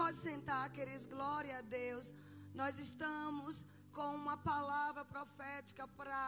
pode 0.00 0.18
sentar, 0.28 0.64
queridos, 0.76 1.06
glória 1.14 1.54
a 1.58 1.62
Deus. 1.78 2.06
Nós 2.60 2.74
estamos 2.84 3.54
com 3.96 4.08
uma 4.20 4.36
palavra 4.50 5.02
profética 5.14 5.84
para 5.98 6.20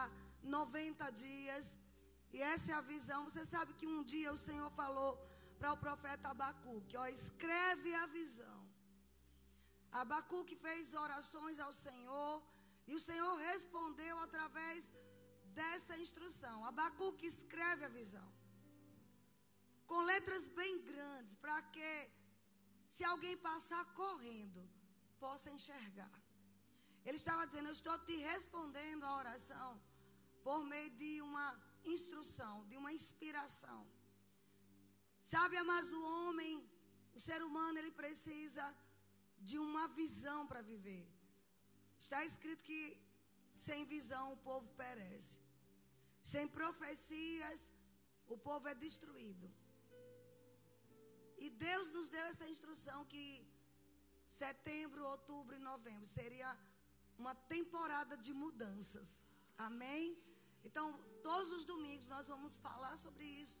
90 0.43 1.09
dias. 1.23 1.65
E 2.35 2.37
essa 2.53 2.67
é 2.71 2.75
a 2.75 2.87
visão. 2.93 3.19
Você 3.27 3.43
sabe 3.53 3.71
que 3.79 3.87
um 3.93 4.03
dia 4.13 4.35
o 4.37 4.43
Senhor 4.47 4.69
falou 4.81 5.11
para 5.59 5.71
o 5.75 5.81
profeta 5.85 6.27
Abacuque, 6.33 6.97
ó, 7.03 7.05
escreve 7.19 7.91
a 8.03 8.05
visão. 8.19 8.59
Abacuque 10.03 10.55
fez 10.65 10.93
orações 11.05 11.57
ao 11.65 11.73
Senhor 11.85 12.33
e 12.89 12.95
o 12.99 13.03
Senhor 13.09 13.33
respondeu 13.49 14.15
através 14.27 14.79
dessa 15.59 15.95
instrução. 16.05 16.57
Abacuque 16.71 17.27
escreve 17.35 17.85
a 17.85 17.95
visão. 17.99 18.29
Com 19.91 20.09
letras 20.13 20.45
bem 20.61 20.73
grandes, 20.91 21.33
para 21.43 21.61
que 21.75 21.91
se 22.95 23.03
alguém 23.11 23.35
passar 23.49 23.83
correndo, 24.01 24.61
possa 25.23 25.49
enxergar. 25.57 26.15
Ele 27.05 27.19
estava 27.21 27.45
dizendo: 27.47 27.69
Eu 27.69 27.77
estou 27.79 27.97
te 28.07 28.15
respondendo 28.31 29.03
a 29.09 29.15
oração 29.23 29.69
por 30.47 30.59
meio 30.71 30.89
de 31.01 31.11
uma 31.29 31.47
instrução, 31.93 32.55
de 32.69 32.77
uma 32.81 32.91
inspiração. 32.99 33.81
Sabe, 35.33 35.55
mas 35.71 35.87
o 35.99 36.03
homem, 36.13 36.53
o 37.17 37.19
ser 37.27 37.41
humano, 37.47 37.77
ele 37.81 37.93
precisa 38.03 38.65
de 39.49 39.57
uma 39.67 39.85
visão 40.01 40.39
para 40.49 40.61
viver. 40.71 41.05
Está 42.05 42.19
escrito 42.29 42.67
que 42.69 42.81
sem 43.67 43.85
visão 43.95 44.25
o 44.33 44.41
povo 44.49 44.67
perece. 44.83 45.39
Sem 46.33 46.47
profecias, 46.59 47.59
o 48.33 48.37
povo 48.47 48.67
é 48.73 48.75
destruído. 48.85 49.47
E 51.45 51.49
Deus 51.67 51.87
nos 51.95 52.07
deu 52.15 52.25
essa 52.31 52.47
instrução 52.53 52.99
que 53.11 53.23
setembro, 54.41 55.09
outubro 55.13 55.55
e 55.55 55.65
novembro 55.71 56.07
seria 56.17 56.49
uma 57.21 57.33
temporada 57.55 58.15
de 58.25 58.33
mudanças. 58.43 59.09
Amém? 59.67 60.05
Então, 60.67 60.85
todos 61.27 61.49
os 61.57 61.63
domingos 61.71 62.07
nós 62.15 62.27
vamos 62.33 62.53
falar 62.67 62.95
sobre 63.05 63.25
isso. 63.43 63.59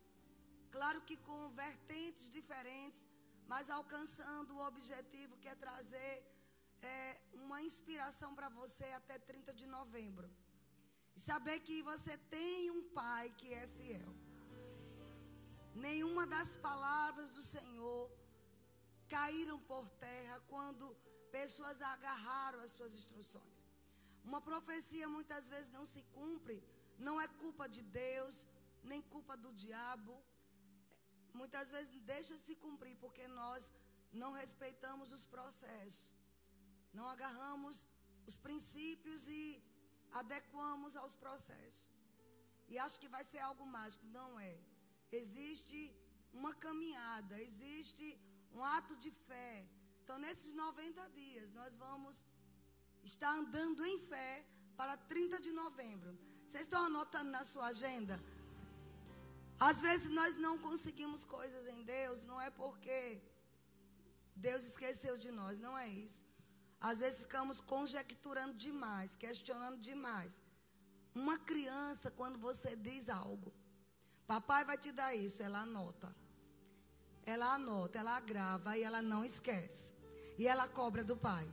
Claro 0.75 1.01
que 1.07 1.17
com 1.27 1.41
vertentes 1.63 2.29
diferentes, 2.37 3.01
mas 3.51 3.69
alcançando 3.79 4.55
o 4.55 4.65
objetivo 4.71 5.39
que 5.41 5.49
é 5.53 5.55
trazer 5.65 6.13
é, 6.81 7.21
uma 7.45 7.59
inspiração 7.69 8.33
para 8.37 8.49
você 8.61 8.85
até 9.01 9.17
30 9.19 9.53
de 9.61 9.67
novembro. 9.77 10.29
E 11.15 11.19
saber 11.19 11.59
que 11.67 11.77
você 11.91 12.15
tem 12.35 12.71
um 12.71 12.83
pai 12.99 13.25
que 13.39 13.49
é 13.61 13.65
fiel. 13.75 14.13
Nenhuma 15.87 16.23
das 16.33 16.49
palavras 16.67 17.29
do 17.37 17.43
Senhor 17.53 18.03
caíram 19.13 19.57
por 19.69 19.85
terra 20.07 20.35
quando 20.51 20.85
pessoas 21.37 21.77
agarraram 21.93 22.59
as 22.65 22.71
suas 22.77 22.93
instruções. 22.99 23.57
Uma 24.29 24.41
profecia 24.49 25.07
muitas 25.17 25.49
vezes 25.53 25.71
não 25.77 25.85
se 25.93 26.01
cumpre, 26.17 26.57
não 27.07 27.15
é 27.19 27.27
culpa 27.43 27.67
de 27.75 27.81
Deus, 27.81 28.35
nem 28.91 29.01
culpa 29.13 29.35
do 29.43 29.51
diabo. 29.63 30.15
Muitas 31.41 31.71
vezes 31.75 32.01
deixa 32.13 32.35
se 32.45 32.55
cumprir 32.65 32.95
porque 33.03 33.25
nós 33.41 33.73
não 34.21 34.31
respeitamos 34.41 35.11
os 35.17 35.25
processos, 35.35 36.15
não 36.93 37.07
agarramos 37.15 37.87
os 38.29 38.37
princípios 38.47 39.27
e 39.39 39.41
adequamos 40.21 40.95
aos 40.95 41.15
processos. 41.15 41.89
E 42.71 42.77
acho 42.85 42.99
que 43.01 43.13
vai 43.15 43.23
ser 43.31 43.39
algo 43.39 43.65
mágico, 43.77 44.05
não 44.19 44.39
é. 44.39 44.55
Existe 45.11 45.79
uma 46.33 46.53
caminhada, 46.65 47.41
existe 47.41 48.05
um 48.53 48.63
ato 48.63 48.95
de 48.95 49.11
fé. 49.27 49.65
Então, 50.03 50.17
nesses 50.17 50.53
90 50.53 51.09
dias, 51.09 51.51
nós 51.53 51.75
vamos 51.75 52.25
estar 53.03 53.31
andando 53.41 53.85
em 53.85 53.97
fé 54.11 54.45
para 54.75 54.95
30 54.97 55.39
de 55.41 55.51
novembro. 55.51 56.17
Vocês 56.47 56.63
estão 56.63 56.85
anotando 56.85 57.29
na 57.31 57.43
sua 57.43 57.67
agenda? 57.67 58.19
Às 59.59 59.81
vezes 59.81 60.09
nós 60.09 60.35
não 60.45 60.57
conseguimos 60.57 61.23
coisas 61.23 61.67
em 61.67 61.83
Deus, 61.83 62.23
não 62.23 62.39
é 62.41 62.49
porque 62.49 63.21
Deus 64.35 64.63
esqueceu 64.63 65.17
de 65.17 65.31
nós, 65.39 65.59
não 65.59 65.77
é 65.77 65.87
isso. 65.87 66.25
Às 66.79 66.99
vezes 66.99 67.19
ficamos 67.19 67.61
conjecturando 67.61 68.55
demais, 68.55 69.15
questionando 69.15 69.79
demais. 69.79 70.41
Uma 71.13 71.37
criança, 71.37 72.09
quando 72.09 72.39
você 72.39 72.75
diz 72.75 73.07
algo, 73.07 73.53
Papai 74.31 74.63
vai 74.63 74.77
te 74.83 74.91
dar 74.99 75.13
isso, 75.13 75.39
ela 75.43 75.61
anota. 75.67 76.09
Ela 77.31 77.47
anota, 77.55 77.99
ela 78.01 78.17
grava 78.31 78.77
e 78.77 78.83
ela 78.89 79.01
não 79.01 79.25
esquece. 79.29 79.87
E 80.41 80.47
ela 80.51 80.67
cobra 80.69 81.03
do 81.09 81.17
pai. 81.17 81.45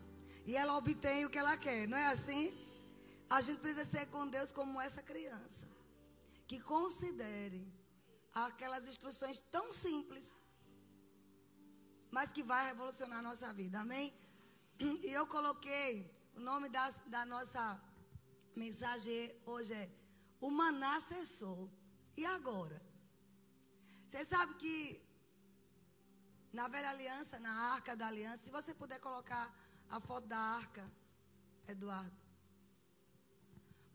E 0.46 0.52
ela 0.60 0.76
obtém 0.80 1.24
o 1.24 1.30
que 1.32 1.40
ela 1.42 1.56
quer, 1.64 1.88
não 1.88 1.98
é 1.98 2.06
assim? 2.16 2.44
A 3.28 3.40
gente 3.40 3.58
precisa 3.64 3.84
ser 3.84 4.04
com 4.12 4.28
Deus 4.36 4.52
como 4.58 4.80
essa 4.80 5.02
criança. 5.02 5.66
Que 6.46 6.60
considere 6.60 7.62
aquelas 8.32 8.86
instruções 8.92 9.40
tão 9.56 9.72
simples, 9.72 10.26
mas 12.16 12.30
que 12.30 12.44
vai 12.52 12.62
revolucionar 12.70 13.18
a 13.18 13.28
nossa 13.30 13.52
vida. 13.60 13.80
Amém? 13.80 14.14
E 15.02 15.10
eu 15.20 15.26
coloquei 15.26 15.90
o 16.36 16.40
nome 16.50 16.68
da, 16.68 16.86
da 17.14 17.24
nossa 17.26 17.64
mensagem 18.54 19.34
hoje 19.44 19.74
é 19.74 19.90
O 20.40 20.48
Maná 20.48 21.00
Cessou. 21.00 21.68
E 22.20 22.24
agora? 22.26 22.78
Você 24.04 24.22
sabe 24.32 24.52
que 24.60 24.74
na 26.58 26.66
velha 26.74 26.90
aliança, 26.94 27.38
na 27.38 27.54
arca 27.74 27.92
da 28.00 28.06
aliança, 28.12 28.42
se 28.44 28.50
você 28.56 28.72
puder 28.80 28.98
colocar 29.06 29.44
a 29.96 30.00
foto 30.08 30.26
da 30.32 30.40
arca, 30.60 30.84
Eduardo, 31.74 32.18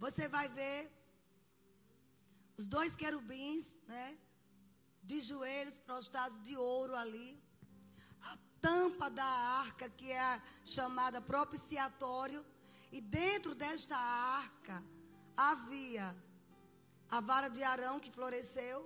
você 0.04 0.26
vai 0.36 0.48
ver 0.60 0.80
os 2.60 2.66
dois 2.76 2.96
querubins, 2.96 3.66
né? 3.94 4.18
De 5.12 5.20
joelhos 5.30 5.78
prostrados 5.90 6.42
de 6.48 6.56
ouro 6.56 6.96
ali. 7.04 7.30
A 8.32 8.38
tampa 8.62 9.10
da 9.10 9.32
arca, 9.66 9.90
que 10.00 10.10
é 10.12 10.42
chamada 10.64 11.20
propiciatório. 11.34 12.42
E 12.90 13.02
dentro 13.02 13.54
desta 13.64 13.98
arca 13.98 14.78
havia 15.36 16.08
a 17.16 17.20
vara 17.30 17.48
de 17.56 17.62
Arão 17.72 18.00
que 18.04 18.12
floresceu, 18.18 18.78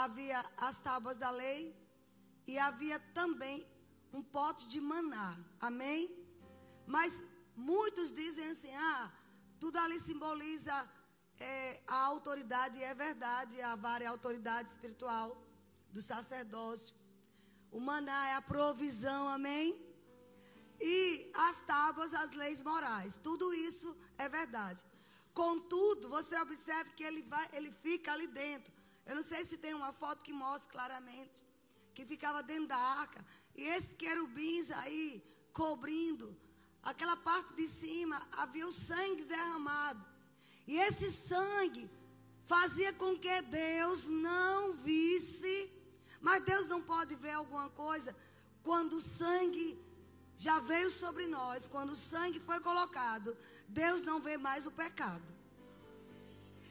havia 0.00 0.40
as 0.68 0.78
tábuas 0.86 1.16
da 1.22 1.30
lei 1.30 1.60
e 2.46 2.58
havia 2.58 2.98
também 3.18 3.66
um 4.12 4.22
pote 4.22 4.64
de 4.72 4.80
maná. 4.90 5.30
Amém? 5.68 6.00
Mas 6.86 7.10
muitos 7.56 8.12
dizem 8.20 8.46
assim: 8.50 8.74
ah, 8.74 9.10
tudo 9.58 9.78
ali 9.78 9.98
simboliza 10.00 10.76
é, 11.40 11.80
a 11.86 12.00
autoridade, 12.12 12.76
e 12.76 12.82
é 12.82 12.94
verdade, 13.06 13.62
a 13.62 13.74
vara 13.76 14.04
é 14.04 14.08
a 14.08 14.10
autoridade 14.10 14.68
espiritual 14.68 15.28
do 15.90 16.02
sacerdócio. 16.02 16.94
O 17.70 17.80
maná 17.80 18.28
é 18.28 18.34
a 18.34 18.42
provisão, 18.42 19.22
amém? 19.30 19.66
E 20.78 21.32
as 21.48 21.56
tábuas, 21.62 22.12
as 22.12 22.32
leis 22.32 22.62
morais. 22.62 23.18
Tudo 23.28 23.54
isso 23.54 23.96
é 24.18 24.28
verdade. 24.28 24.84
Contudo, 25.34 26.08
você 26.08 26.38
observe 26.38 26.90
que 26.90 27.02
ele, 27.02 27.22
vai, 27.22 27.48
ele 27.52 27.70
fica 27.70 28.12
ali 28.12 28.26
dentro. 28.26 28.72
Eu 29.06 29.16
não 29.16 29.22
sei 29.22 29.44
se 29.44 29.56
tem 29.56 29.74
uma 29.74 29.92
foto 29.92 30.24
que 30.24 30.32
mostra 30.32 30.70
claramente. 30.70 31.42
Que 31.94 32.04
ficava 32.04 32.42
dentro 32.42 32.68
da 32.68 32.76
arca. 32.76 33.24
E 33.54 33.64
esses 33.64 33.94
querubins 33.94 34.70
aí, 34.70 35.22
cobrindo. 35.52 36.36
Aquela 36.82 37.16
parte 37.16 37.54
de 37.54 37.66
cima, 37.66 38.20
havia 38.36 38.66
o 38.66 38.72
sangue 38.72 39.24
derramado. 39.24 40.04
E 40.66 40.78
esse 40.78 41.10
sangue 41.10 41.90
fazia 42.44 42.92
com 42.92 43.18
que 43.18 43.40
Deus 43.42 44.06
não 44.06 44.74
visse. 44.74 45.70
Mas 46.20 46.44
Deus 46.44 46.66
não 46.66 46.82
pode 46.82 47.14
ver 47.16 47.32
alguma 47.32 47.68
coisa 47.70 48.14
quando 48.62 48.94
o 48.94 49.00
sangue 49.00 49.78
já 50.36 50.58
veio 50.58 50.90
sobre 50.90 51.26
nós, 51.26 51.68
quando 51.68 51.90
o 51.90 51.96
sangue 51.96 52.40
foi 52.40 52.60
colocado, 52.60 53.36
Deus 53.68 54.02
não 54.02 54.20
vê 54.20 54.36
mais 54.36 54.66
o 54.66 54.70
pecado. 54.70 55.22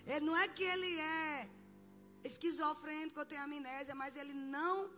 Ele 0.06 0.26
não 0.26 0.36
é 0.36 0.48
que 0.48 0.64
ele 0.64 1.00
é 1.00 1.50
esquizofrênico, 2.24 3.20
eu 3.20 3.26
tenho 3.26 3.44
amnésia, 3.44 3.96
mas 3.96 4.16
ele 4.16 4.34
não 4.34 4.92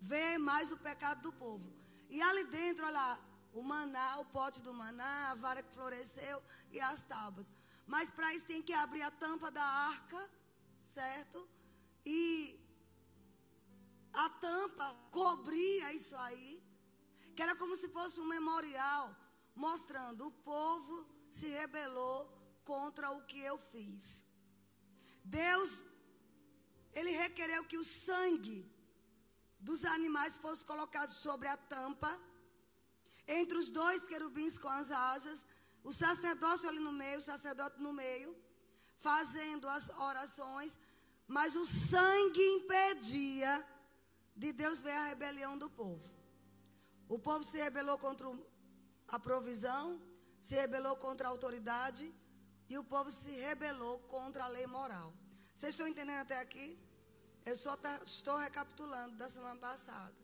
vê 0.00 0.38
mais 0.38 0.72
o 0.72 0.76
pecado 0.76 1.22
do 1.22 1.32
povo. 1.32 1.72
E 2.08 2.20
ali 2.20 2.44
dentro, 2.44 2.84
olha 2.84 2.94
lá, 2.94 3.20
o 3.52 3.62
maná, 3.62 4.18
o 4.18 4.24
pote 4.24 4.62
do 4.62 4.72
maná, 4.72 5.30
a 5.30 5.34
vara 5.34 5.62
que 5.62 5.72
floresceu 5.72 6.42
e 6.70 6.80
as 6.80 7.00
tábuas. 7.02 7.52
Mas 7.86 8.10
para 8.10 8.34
isso 8.34 8.46
tem 8.46 8.62
que 8.62 8.72
abrir 8.72 9.02
a 9.02 9.10
tampa 9.10 9.50
da 9.50 9.64
arca, 9.64 10.30
certo? 10.94 11.48
E 12.04 12.58
a 14.12 14.28
tampa 14.28 14.94
cobria 15.10 15.92
isso 15.92 16.16
aí, 16.16 16.61
que 17.34 17.42
era 17.42 17.54
como 17.56 17.76
se 17.76 17.88
fosse 17.88 18.20
um 18.20 18.28
memorial 18.36 19.04
mostrando 19.54 20.26
o 20.26 20.32
povo 20.52 21.06
se 21.30 21.46
rebelou 21.48 22.18
contra 22.64 23.10
o 23.10 23.22
que 23.30 23.40
eu 23.40 23.56
fiz. 23.58 24.24
Deus, 25.24 25.84
ele 26.92 27.10
requereu 27.10 27.64
que 27.64 27.78
o 27.78 27.84
sangue 27.84 28.60
dos 29.58 29.84
animais 29.84 30.36
fosse 30.36 30.64
colocado 30.64 31.10
sobre 31.10 31.48
a 31.48 31.56
tampa 31.56 32.12
entre 33.26 33.56
os 33.56 33.70
dois 33.70 34.06
querubins 34.06 34.58
com 34.58 34.68
as 34.68 34.90
asas, 34.90 35.46
o 35.84 35.92
sacerdócio 35.92 36.68
ali 36.68 36.80
no 36.80 36.92
meio, 36.92 37.18
o 37.18 37.28
sacerdote 37.32 37.80
no 37.80 37.92
meio, 37.92 38.36
fazendo 38.98 39.68
as 39.68 39.88
orações, 39.90 40.78
mas 41.26 41.54
o 41.56 41.64
sangue 41.64 42.42
impedia 42.56 43.64
de 44.36 44.52
Deus 44.52 44.82
ver 44.82 44.92
a 44.92 45.06
rebelião 45.06 45.56
do 45.56 45.70
povo. 45.70 46.10
O 47.14 47.18
povo 47.18 47.42
se 47.44 47.58
rebelou 47.58 47.98
contra 47.98 48.26
a 49.14 49.18
provisão, 49.26 50.00
se 50.46 50.54
rebelou 50.54 50.94
contra 50.96 51.24
a 51.28 51.30
autoridade 51.30 52.04
e 52.70 52.78
o 52.78 52.84
povo 52.92 53.10
se 53.10 53.32
rebelou 53.46 53.98
contra 54.14 54.44
a 54.44 54.52
lei 54.56 54.66
moral. 54.66 55.12
Vocês 55.54 55.74
estão 55.74 55.86
entendendo 55.86 56.22
até 56.22 56.38
aqui? 56.40 56.66
Eu 57.44 57.54
só 57.54 57.76
tá, 57.76 58.00
estou 58.12 58.38
recapitulando 58.38 59.14
da 59.22 59.28
semana 59.28 59.60
passada. 59.60 60.16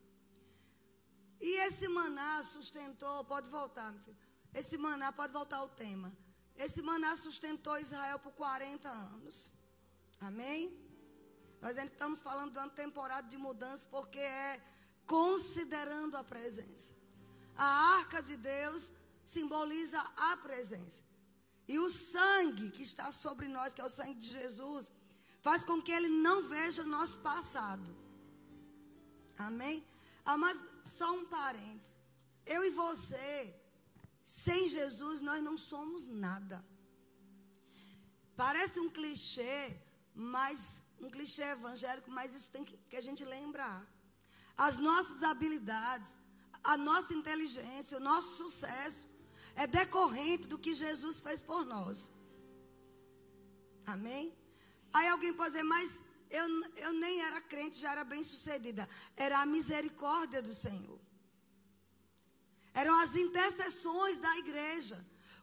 E 1.38 1.50
esse 1.67 1.87
maná 1.88 2.43
sustentou, 2.43 3.23
pode 3.32 3.50
voltar, 3.50 3.93
meu 3.93 4.02
filho. 4.06 4.17
Esse 4.55 4.79
maná, 4.79 5.12
pode 5.12 5.32
voltar 5.41 5.58
ao 5.58 5.69
tema. 5.69 6.11
Esse 6.56 6.81
maná 6.81 7.14
sustentou 7.17 7.76
Israel 7.79 8.19
por 8.19 8.32
40 8.32 8.88
anos. 8.88 9.52
Amém? 10.19 10.61
Nós 11.61 11.76
ainda 11.76 11.93
estamos 11.93 12.23
falando 12.23 12.52
de 12.52 12.58
uma 12.58 12.70
temporada 12.70 13.29
de 13.29 13.37
mudança, 13.37 13.87
porque 13.91 14.19
é 14.19 14.58
considerando 15.16 16.16
a 16.16 16.25
presença. 16.34 16.93
A 17.56 17.69
arca 17.99 18.20
de 18.28 18.37
Deus 18.37 18.93
simboliza 19.34 20.00
a 20.31 20.32
presença. 20.46 21.02
E 21.72 21.78
o 21.84 21.88
sangue 21.88 22.70
que 22.76 22.84
está 22.90 23.06
sobre 23.25 23.46
nós, 23.56 23.75
que 23.75 23.82
é 23.84 23.88
o 23.90 23.96
sangue 23.99 24.19
de 24.25 24.31
Jesus, 24.38 24.93
faz 25.46 25.64
com 25.69 25.82
que 25.87 25.94
ele 25.99 26.10
não 26.26 26.37
veja 26.55 26.82
o 26.82 26.93
nosso 26.96 27.19
passado. 27.31 27.90
Amém? 29.49 29.76
Ah, 30.25 30.38
mas 30.44 30.56
só 30.99 31.08
um 31.19 31.26
parênteses. 31.38 31.96
Eu 32.55 32.60
e 32.69 32.70
você, 32.70 33.55
sem 34.22 34.69
Jesus, 34.78 35.20
nós 35.28 35.43
não 35.49 35.56
somos 35.72 36.06
nada. 36.06 36.64
Parece 38.44 38.78
um 38.81 38.90
clichê, 38.96 39.76
mas 40.14 40.82
um 41.05 41.10
clichê 41.10 41.46
evangélico, 41.58 42.10
mas 42.19 42.34
isso 42.34 42.50
tem 42.55 42.64
que, 42.64 42.76
que 42.90 42.96
a 42.96 43.05
gente 43.08 43.25
lembrar. 43.25 43.81
As 44.66 44.76
nossas 44.76 45.22
habilidades, 45.22 46.08
a 46.64 46.76
nossa 46.76 47.14
inteligência, 47.14 47.96
o 47.96 48.06
nosso 48.10 48.37
sucesso 48.43 49.08
é 49.55 49.66
decorrente 49.66 50.49
do 50.49 50.58
que 50.58 50.75
Jesus 50.75 51.20
fez 51.20 51.40
por 51.40 51.64
nós. 51.64 52.10
Amém? 53.87 54.37
Aí 54.93 55.06
alguém 55.08 55.32
pode 55.32 55.52
dizer, 55.52 55.62
mas 55.62 56.02
eu, 56.28 56.44
eu 56.76 56.93
nem 56.93 57.20
era 57.22 57.40
crente, 57.40 57.78
já 57.78 57.93
era 57.93 58.05
bem 58.05 58.22
sucedida. 58.22 58.88
Era 59.16 59.38
a 59.40 59.46
misericórdia 59.46 60.43
do 60.43 60.52
Senhor. 60.52 61.00
Eram 62.75 62.99
as 63.00 63.14
intercessões 63.14 64.19
da 64.19 64.37
igreja. 64.38 64.99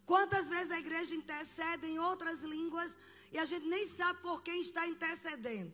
Quantas 0.06 0.48
vezes 0.50 0.72
a 0.72 0.80
igreja 0.80 1.16
intercede 1.16 1.88
em 1.88 2.00
outras 2.00 2.42
línguas 2.44 2.98
e 3.32 3.40
a 3.40 3.46
gente 3.46 3.68
nem 3.68 3.88
sabe 3.88 4.22
por 4.22 4.44
quem 4.44 4.62
está 4.62 4.88
intercedendo. 4.88 5.74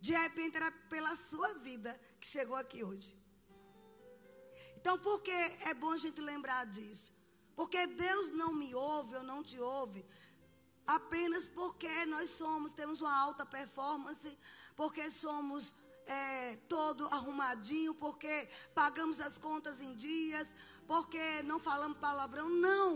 De 0.00 0.12
repente 0.12 0.56
era 0.56 0.70
pela 0.92 1.14
sua 1.14 1.54
vida 1.54 1.98
que 2.22 2.28
chegou 2.28 2.56
aqui 2.64 2.80
hoje. 2.88 3.10
Então, 4.76 4.96
por 5.06 5.16
que 5.26 5.38
é 5.70 5.74
bom 5.74 5.90
a 5.90 5.96
gente 6.04 6.20
lembrar 6.20 6.64
disso? 6.66 7.12
Porque 7.56 7.80
Deus 7.86 8.26
não 8.40 8.50
me 8.54 8.70
ouve 8.74 9.16
ou 9.16 9.24
não 9.24 9.42
te 9.42 9.58
ouve 9.58 10.04
apenas 10.86 11.48
porque 11.48 12.06
nós 12.06 12.30
somos, 12.30 12.70
temos 12.72 13.00
uma 13.00 13.16
alta 13.26 13.44
performance, 13.44 14.30
porque 14.76 15.08
somos 15.10 15.74
é, 16.06 16.56
todo 16.68 17.06
arrumadinho, 17.08 17.92
porque 17.94 18.48
pagamos 18.74 19.20
as 19.20 19.36
contas 19.36 19.82
em 19.82 19.94
dias, 19.94 20.46
porque 20.86 21.42
não 21.42 21.58
falamos 21.58 21.98
palavrão. 21.98 22.48
Não. 22.48 22.88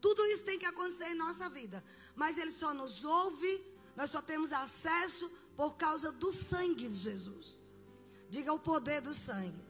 Tudo 0.00 0.24
isso 0.26 0.44
tem 0.44 0.58
que 0.58 0.66
acontecer 0.66 1.08
em 1.10 1.14
nossa 1.26 1.48
vida. 1.58 1.84
Mas 2.14 2.38
Ele 2.38 2.50
só 2.50 2.72
nos 2.72 3.04
ouve, 3.04 3.52
nós 3.94 4.10
só 4.10 4.22
temos 4.22 4.50
acesso 4.50 5.28
por 5.56 5.76
causa 5.76 6.10
do 6.10 6.32
sangue 6.32 6.88
de 6.88 6.94
Jesus. 6.94 7.65
Diga 8.30 8.52
o 8.52 8.58
poder 8.58 9.00
do 9.00 9.14
sangue. 9.14 9.60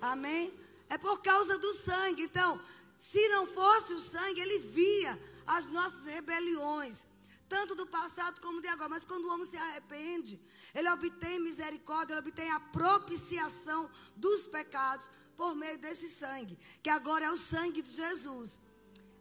Amém? 0.00 0.52
É 0.88 0.96
por 0.98 1.20
causa 1.22 1.58
do 1.58 1.72
sangue. 1.72 2.22
Então, 2.22 2.60
se 2.96 3.28
não 3.28 3.46
fosse 3.46 3.94
o 3.94 3.98
sangue, 3.98 4.40
Ele 4.40 4.58
via 4.58 5.18
as 5.46 5.66
nossas 5.66 6.04
rebeliões. 6.06 7.06
Tanto 7.48 7.74
do 7.74 7.86
passado 7.86 8.40
como 8.40 8.60
de 8.60 8.68
agora. 8.68 8.88
Mas 8.88 9.04
quando 9.04 9.26
o 9.26 9.32
homem 9.32 9.46
se 9.46 9.56
arrepende, 9.56 10.40
ele 10.74 10.90
obtém 10.90 11.38
misericórdia, 11.38 12.14
ele 12.14 12.20
obtém 12.20 12.50
a 12.50 12.58
propiciação 12.58 13.90
dos 14.16 14.46
pecados 14.46 15.08
por 15.36 15.54
meio 15.54 15.78
desse 15.78 16.08
sangue, 16.08 16.58
que 16.82 16.88
agora 16.88 17.26
é 17.26 17.30
o 17.30 17.36
sangue 17.36 17.82
de 17.82 17.90
Jesus. 17.90 18.60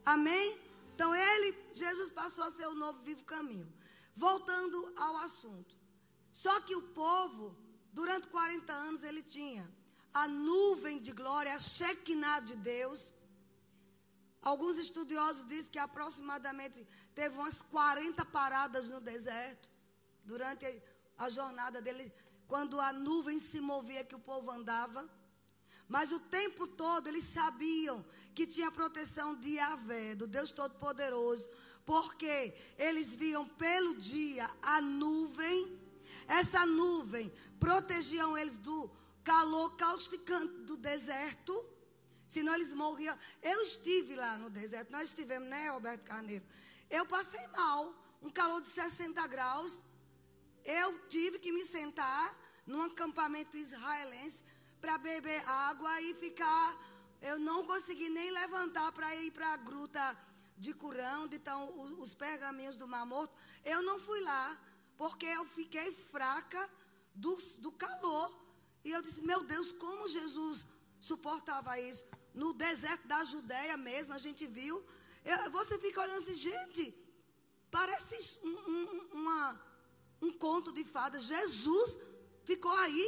Amém? 0.06 0.58
Então 0.94 1.14
ele, 1.14 1.58
Jesus 1.74 2.12
passou 2.12 2.44
a 2.46 2.52
ser 2.52 2.68
o 2.68 2.76
novo 2.76 3.00
vivo 3.02 3.24
caminho. 3.24 3.72
Voltando 4.16 4.94
ao 4.96 5.18
assunto. 5.18 5.76
Só 6.32 6.60
que 6.62 6.76
o 6.76 6.82
povo, 6.82 7.56
durante 7.94 8.28
40 8.28 8.74
anos, 8.74 9.04
ele 9.04 9.24
tinha 9.24 9.66
a 10.14 10.28
nuvem 10.28 11.00
de 11.00 11.12
glória, 11.12 11.56
a 11.56 11.60
Shekinah 11.60 12.40
de 12.42 12.56
Deus. 12.56 13.14
Alguns 14.42 14.78
estudiosos 14.78 15.48
dizem 15.48 15.72
que 15.72 15.80
aproximadamente 15.80 16.86
teve 17.16 17.38
umas 17.38 17.62
40 17.62 18.26
paradas 18.26 18.90
no 18.90 19.00
deserto 19.00 19.70
durante 20.24 20.66
a 21.18 21.30
jornada 21.30 21.82
dele, 21.82 22.14
quando 22.48 22.80
a 22.80 22.92
nuvem 22.92 23.40
se 23.40 23.60
movia 23.60 24.04
que 24.04 24.16
o 24.16 24.20
povo 24.20 24.52
andava. 24.52 25.10
Mas 25.88 26.12
o 26.12 26.20
tempo 26.20 26.68
todo 26.68 27.08
eles 27.08 27.24
sabiam 27.24 28.06
que 28.34 28.48
tinha 28.48 28.72
proteção 28.72 29.36
de 29.36 29.52
Yahvé, 29.52 30.16
do 30.16 30.28
Deus 30.28 30.52
Todo-Poderoso, 30.52 31.50
porque 31.86 32.54
eles 32.78 33.14
viam 33.16 33.48
pelo 33.48 33.96
dia 33.98 34.50
a 34.62 34.82
nuvem, 34.82 35.80
essa 36.28 36.66
nuvem 36.66 37.32
protegiam 37.60 38.38
eles 38.38 38.58
do 38.58 38.90
calor 39.24 39.76
causticante 39.78 40.54
do 40.64 40.76
deserto, 40.76 41.66
senão 42.28 42.54
eles 42.56 42.74
morriam. 42.74 43.18
Eu 43.42 43.62
estive 43.62 44.16
lá 44.16 44.38
no 44.38 44.50
deserto, 44.50 44.92
nós 44.92 45.10
estivemos, 45.10 45.48
né, 45.48 45.70
Roberto 45.70 46.04
Carneiro? 46.04 46.46
Eu 46.90 47.06
passei 47.06 47.46
mal, 47.48 47.94
um 48.22 48.30
calor 48.30 48.62
de 48.62 48.70
60 48.70 49.26
graus. 49.28 49.84
Eu 50.64 51.00
tive 51.08 51.40
que 51.40 51.52
me 51.52 51.64
sentar 51.64 52.38
num 52.66 52.84
acampamento 52.84 53.58
israelense 53.58 54.44
para 54.80 54.98
beber 54.98 55.48
água 55.48 56.02
e 56.02 56.14
ficar. 56.14 56.78
Eu 57.22 57.40
não 57.40 57.66
consegui 57.66 58.10
nem 58.10 58.32
levantar 58.32 58.92
para 58.92 59.16
ir 59.16 59.32
para 59.32 59.54
a 59.54 59.58
gruta 59.58 60.18
de 60.58 60.74
Curão, 60.74 61.28
de 61.28 61.38
então, 61.38 61.60
os 62.00 62.14
pergaminhos 62.14 62.78
do 62.78 62.88
Mar 62.88 63.06
Morto. 63.06 63.34
Eu 63.66 63.82
não 63.82 64.00
fui 64.00 64.22
lá, 64.22 64.58
porque 64.98 65.26
eu 65.26 65.46
fiquei 65.46 65.92
fraca 66.12 66.70
do, 67.14 67.36
do 67.60 67.72
calor. 67.72 68.30
E 68.84 68.92
eu 68.92 69.02
disse, 69.02 69.22
meu 69.22 69.44
Deus, 69.44 69.72
como 69.74 70.08
Jesus 70.08 70.66
suportava 71.00 71.80
isso? 71.80 72.04
No 72.34 72.54
deserto 72.54 73.08
da 73.08 73.24
Judéia 73.24 73.78
mesmo, 73.78 74.14
a 74.14 74.18
gente 74.18 74.46
viu. 74.46 74.84
Eu, 75.24 75.52
você 75.52 75.78
fica 75.78 76.02
olhando 76.02 76.22
assim, 76.24 76.36
gente, 76.36 76.84
parece 77.72 78.40
um, 78.44 78.56
um, 78.74 79.10
uma, 79.20 79.62
um 80.22 80.32
conto 80.32 80.72
de 80.72 80.84
fadas. 80.84 81.24
Jesus 81.24 82.00
ficou 82.44 82.72
aí 82.72 83.06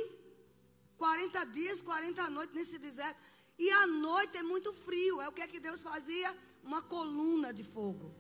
40 0.98 1.44
dias, 1.46 1.82
40 1.82 2.30
noites 2.30 2.56
nesse 2.56 2.78
deserto. 2.78 3.20
E 3.58 3.70
à 3.72 3.88
noite 3.88 4.38
é 4.38 4.44
muito 4.44 4.74
frio. 4.74 5.22
É 5.22 5.28
o 5.28 5.32
que 5.32 5.42
é 5.42 5.48
que 5.48 5.60
Deus 5.60 5.82
fazia? 5.82 6.36
Uma 6.64 6.82
coluna 6.82 7.54
de 7.54 7.64
fogo. 7.64 8.14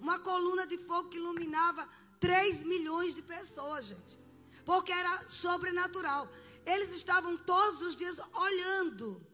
Uma 0.00 0.18
coluna 0.18 0.66
de 0.66 0.78
fogo 0.78 1.08
que 1.10 1.18
iluminava 1.18 1.88
3 2.20 2.62
milhões 2.62 3.14
de 3.14 3.22
pessoas, 3.22 3.86
gente. 3.86 4.18
Porque 4.64 4.92
era 4.92 5.26
sobrenatural. 5.26 6.30
Eles 6.64 6.92
estavam 6.92 7.36
todos 7.36 7.80
os 7.82 7.96
dias 7.96 8.20
olhando, 8.34 9.26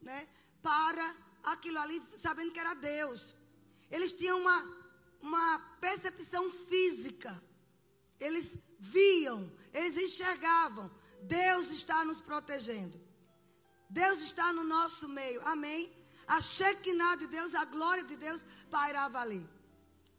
né, 0.00 0.28
para 0.62 1.16
aquilo 1.42 1.78
ali, 1.78 2.00
sabendo 2.18 2.52
que 2.52 2.60
era 2.60 2.74
Deus. 2.74 3.34
Eles 3.90 4.12
tinham 4.12 4.38
uma, 4.38 4.58
uma 5.20 5.58
percepção 5.80 6.50
física. 6.68 7.42
Eles 8.20 8.58
viam, 8.78 9.50
eles 9.72 9.96
enxergavam. 9.96 10.90
Deus 11.22 11.70
está 11.70 12.04
nos 12.04 12.20
protegendo. 12.20 13.00
Deus 13.88 14.18
está 14.20 14.52
no 14.52 14.64
nosso 14.64 15.08
meio. 15.08 15.40
Amém? 15.46 15.92
A 16.26 16.40
Shekinah 16.40 17.16
de 17.16 17.26
Deus, 17.26 17.54
a 17.54 17.64
glória 17.64 18.04
de 18.04 18.16
Deus 18.16 18.44
pairava 18.68 19.20
ali. 19.20 19.48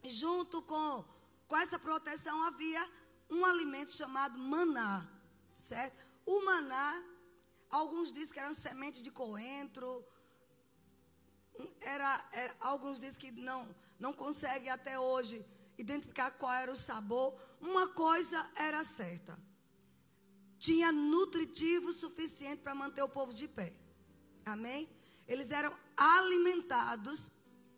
Junto 0.02 0.62
com, 0.62 1.04
com 1.48 1.56
essa 1.56 1.78
proteção 1.78 2.36
havia 2.44 2.82
um 3.28 3.44
alimento 3.44 3.92
chamado 3.92 4.38
maná. 4.38 5.08
Certo? 5.58 5.96
O 6.24 6.44
maná, 6.44 7.02
alguns 7.68 8.12
dizem 8.12 8.32
que 8.32 8.38
era 8.38 8.54
semente 8.54 9.02
de 9.02 9.10
coentro. 9.10 10.06
Era, 11.80 12.10
era, 12.32 12.54
alguns 12.60 13.00
dizem 13.00 13.18
que 13.18 13.30
não, 13.32 13.74
não 13.98 14.12
consegue 14.12 14.68
até 14.68 15.00
hoje 15.00 15.44
identificar 15.76 16.30
qual 16.30 16.52
era 16.52 16.70
o 16.70 16.76
sabor. 16.76 17.34
Uma 17.60 17.88
coisa 17.88 18.38
era 18.54 18.84
certa 18.84 19.36
tinha 20.60 20.90
nutritivo 20.90 21.92
suficiente 21.92 22.62
para 22.62 22.74
manter 22.74 23.00
o 23.00 23.08
povo 23.08 23.32
de 23.32 23.46
pé. 23.46 23.72
Amém? 24.44 24.88
eles 25.28 25.50
eram 25.50 25.78
alimentados 25.94 27.30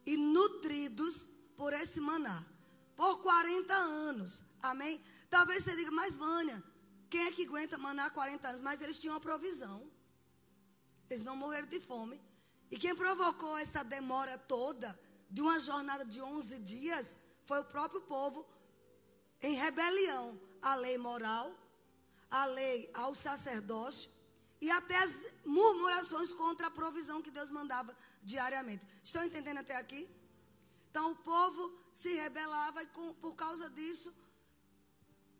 e 0.06 0.16
nutridos 0.16 1.28
por 1.56 1.72
esse 1.72 2.00
maná. 2.00 2.46
Por 3.00 3.23
40 3.23 3.75
anos. 3.75 4.45
Amém? 4.71 5.02
Talvez 5.30 5.64
você 5.64 5.75
diga, 5.75 5.90
mas 5.90 6.16
Vânia, 6.23 6.62
quem 7.09 7.23
é 7.26 7.30
que 7.33 7.47
aguenta 7.47 7.78
maná 7.78 8.11
40 8.11 8.49
anos? 8.49 8.61
Mas 8.61 8.83
eles 8.83 8.99
tinham 8.99 9.14
uma 9.14 9.26
provisão. 9.28 9.90
Eles 11.09 11.23
não 11.23 11.35
morreram 11.35 11.66
de 11.66 11.80
fome. 11.80 12.21
E 12.71 12.76
quem 12.76 12.95
provocou 12.95 13.57
essa 13.57 13.83
demora 13.83 14.37
toda 14.37 14.88
de 15.30 15.40
uma 15.40 15.59
jornada 15.59 16.04
de 16.04 16.21
11 16.21 16.59
dias 16.59 17.16
foi 17.47 17.61
o 17.61 17.64
próprio 17.64 18.02
povo 18.02 18.47
em 19.40 19.54
rebelião 19.54 20.38
à 20.61 20.75
lei 20.75 20.99
moral, 20.99 21.47
à 22.30 22.45
lei 22.45 22.90
ao 22.92 23.14
sacerdócio 23.14 24.11
e 24.61 24.71
até 24.71 24.99
as 25.04 25.12
murmurações 25.42 26.35
contra 26.35 26.66
a 26.66 26.76
provisão 26.83 27.23
que 27.23 27.30
Deus 27.30 27.49
mandava 27.49 27.97
diariamente. 28.23 28.85
Estão 29.02 29.25
entendendo 29.25 29.57
até 29.64 29.75
aqui? 29.75 30.07
Então 30.90 31.12
o 31.12 31.16
povo 31.16 31.79
se 31.92 32.12
rebelava 32.14 32.82
e 32.82 32.87
com, 32.87 33.14
por 33.14 33.35
causa 33.35 33.68
disso 33.70 34.12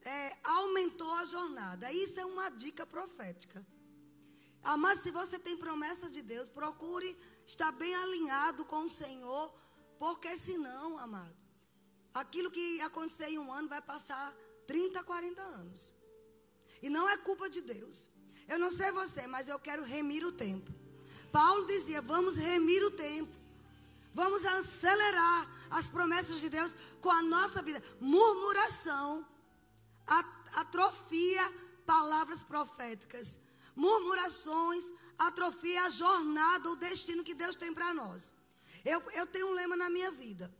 é, 0.03 0.37
aumentou 0.45 1.13
a 1.15 1.25
jornada. 1.25 1.93
Isso 1.93 2.19
é 2.19 2.25
uma 2.25 2.49
dica 2.51 2.87
profética. 2.87 3.65
Ah, 4.63 4.77
mas 4.77 5.01
se 5.01 5.11
você 5.11 5.39
tem 5.39 5.57
promessa 5.57 6.11
de 6.11 6.23
Deus, 6.23 6.49
procure 6.49 7.17
estar 7.47 7.73
bem 7.73 7.95
alinhado 7.95 8.65
com 8.65 8.85
o 8.85 8.89
Senhor, 8.89 9.53
porque 9.99 10.37
senão, 10.37 10.99
amado, 10.99 11.37
aquilo 12.13 12.51
que 12.51 12.81
acontecer 12.81 13.29
em 13.29 13.39
um 13.39 13.53
ano 13.53 13.69
vai 13.69 13.81
passar 13.81 14.35
30, 14.67 15.03
40 15.03 15.41
anos. 15.41 15.93
E 16.83 16.89
não 16.89 17.09
é 17.09 17.17
culpa 17.17 17.49
de 17.49 17.61
Deus. 17.61 18.09
Eu 18.49 18.59
não 18.59 18.71
sei 18.71 18.91
você, 18.91 19.27
mas 19.27 19.49
eu 19.49 19.59
quero 19.59 19.83
remir 19.83 20.25
o 20.27 20.33
tempo. 20.33 20.71
Paulo 21.31 21.67
dizia: 21.67 22.01
vamos 22.01 22.37
remir 22.37 22.85
o 22.85 22.91
tempo. 22.91 23.33
Vamos 24.13 24.45
acelerar 24.45 25.49
as 25.71 25.89
promessas 25.89 26.41
de 26.41 26.49
Deus 26.49 26.77
com 27.01 27.11
a 27.11 27.23
nossa 27.23 27.63
vida. 27.63 27.83
Murmuração 28.01 29.25
atrofia 30.55 31.45
palavras 31.87 32.43
proféticas. 32.43 33.39
Murmurações 33.75 34.85
atrofia 35.19 35.85
a 35.85 35.89
jornada, 35.89 36.71
o 36.71 36.77
destino 36.77 37.23
que 37.23 37.35
Deus 37.35 37.57
tem 37.57 37.73
para 37.73 37.95
nós. 37.95 38.35
Eu, 38.85 39.03
eu 39.13 39.27
tenho 39.27 39.49
um 39.49 39.53
lema 39.53 39.77
na 39.77 39.89
minha 39.89 40.11
vida. 40.11 40.53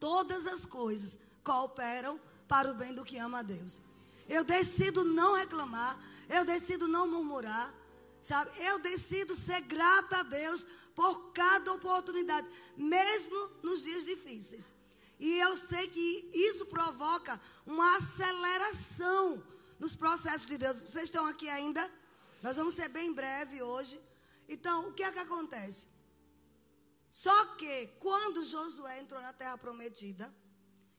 Todas 0.00 0.46
as 0.46 0.66
coisas 0.66 1.18
cooperam 1.44 2.20
para 2.48 2.70
o 2.70 2.74
bem 2.74 2.94
do 2.94 3.04
que 3.04 3.18
ama 3.18 3.38
a 3.40 3.42
Deus. 3.42 3.80
Eu 4.28 4.42
decido 4.44 5.04
não 5.04 5.34
reclamar, 5.34 5.98
eu 6.28 6.44
decido 6.44 6.88
não 6.88 7.06
murmurar, 7.06 7.72
sabe? 8.20 8.50
Eu 8.58 8.78
decido 8.78 9.34
ser 9.34 9.60
grata 9.60 10.18
a 10.18 10.22
Deus 10.22 10.66
por 10.96 11.30
cada 11.32 11.72
oportunidade, 11.74 12.48
mesmo 12.76 13.38
nos 13.62 13.82
dias 13.82 14.04
difíceis. 14.04 14.72
E 15.20 15.38
eu 15.38 15.56
sei 15.56 15.86
que 15.88 16.30
isso 16.32 16.64
provoca 16.66 17.40
uma 17.66 17.98
aceleração 17.98 19.44
nos 19.78 19.94
processos 19.94 20.46
de 20.46 20.56
Deus. 20.56 20.76
Vocês 20.76 21.04
estão 21.04 21.26
aqui 21.26 21.48
ainda? 21.48 21.88
Nós 22.42 22.56
vamos 22.56 22.74
ser 22.74 22.88
bem 22.88 23.12
breve 23.12 23.62
hoje. 23.62 24.00
Então, 24.48 24.88
o 24.88 24.92
que 24.94 25.02
é 25.02 25.12
que 25.12 25.18
acontece? 25.18 25.86
Só 27.10 27.38
que 27.56 27.88
quando 28.00 28.44
Josué 28.44 29.00
entrou 29.00 29.20
na 29.20 29.32
terra 29.32 29.58
prometida, 29.58 30.34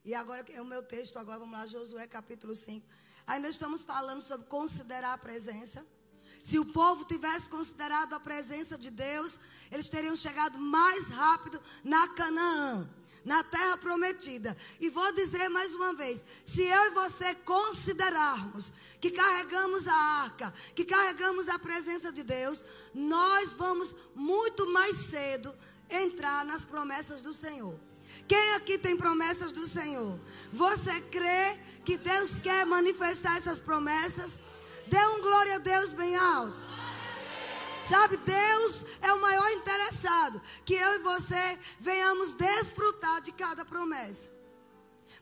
e 0.04 0.14
agora 0.14 0.44
é 0.52 0.62
o 0.62 0.64
meu 0.64 0.82
texto, 0.82 1.18
agora 1.18 1.40
vamos 1.40 1.58
lá, 1.58 1.66
Josué 1.66 2.06
capítulo 2.06 2.54
5. 2.54 2.86
Ainda 3.26 3.48
estamos 3.48 3.84
falando 3.84 4.22
sobre 4.22 4.46
considerar 4.46 5.12
a 5.14 5.18
presença. 5.18 5.84
Se 6.48 6.58
o 6.58 6.64
povo 6.64 7.04
tivesse 7.04 7.46
considerado 7.50 8.14
a 8.14 8.20
presença 8.20 8.78
de 8.78 8.88
Deus, 8.88 9.38
eles 9.70 9.86
teriam 9.86 10.16
chegado 10.16 10.56
mais 10.56 11.06
rápido 11.08 11.60
na 11.84 12.08
Canaã 12.08 12.88
na 13.22 13.44
terra 13.44 13.76
prometida. 13.76 14.56
E 14.80 14.88
vou 14.88 15.12
dizer 15.12 15.50
mais 15.50 15.74
uma 15.74 15.92
vez: 15.92 16.24
se 16.46 16.62
eu 16.62 16.86
e 16.86 16.90
você 16.90 17.34
considerarmos 17.34 18.72
que 18.98 19.10
carregamos 19.10 19.86
a 19.86 19.94
arca, 19.94 20.54
que 20.74 20.86
carregamos 20.86 21.50
a 21.50 21.58
presença 21.58 22.10
de 22.10 22.22
Deus, 22.22 22.64
nós 22.94 23.54
vamos 23.54 23.94
muito 24.14 24.72
mais 24.72 24.96
cedo 24.96 25.54
entrar 25.90 26.46
nas 26.46 26.64
promessas 26.64 27.20
do 27.20 27.34
Senhor. 27.34 27.78
Quem 28.26 28.54
aqui 28.54 28.78
tem 28.78 28.96
promessas 28.96 29.52
do 29.52 29.66
Senhor? 29.66 30.18
Você 30.50 30.98
crê 31.02 31.58
que 31.84 31.98
Deus 31.98 32.40
quer 32.40 32.64
manifestar 32.64 33.36
essas 33.36 33.60
promessas? 33.60 34.40
Dê 34.88 35.04
um 35.06 35.20
glória 35.20 35.56
a 35.56 35.58
Deus 35.58 35.92
bem 35.92 36.16
alto. 36.16 36.56
Sabe, 37.82 38.18
Deus 38.18 38.84
é 39.00 39.12
o 39.12 39.20
maior 39.20 39.50
interessado 39.52 40.42
que 40.64 40.74
eu 40.74 40.94
e 40.96 40.98
você 40.98 41.58
venhamos 41.80 42.34
desfrutar 42.34 43.22
de 43.22 43.32
cada 43.32 43.64
promessa. 43.64 44.30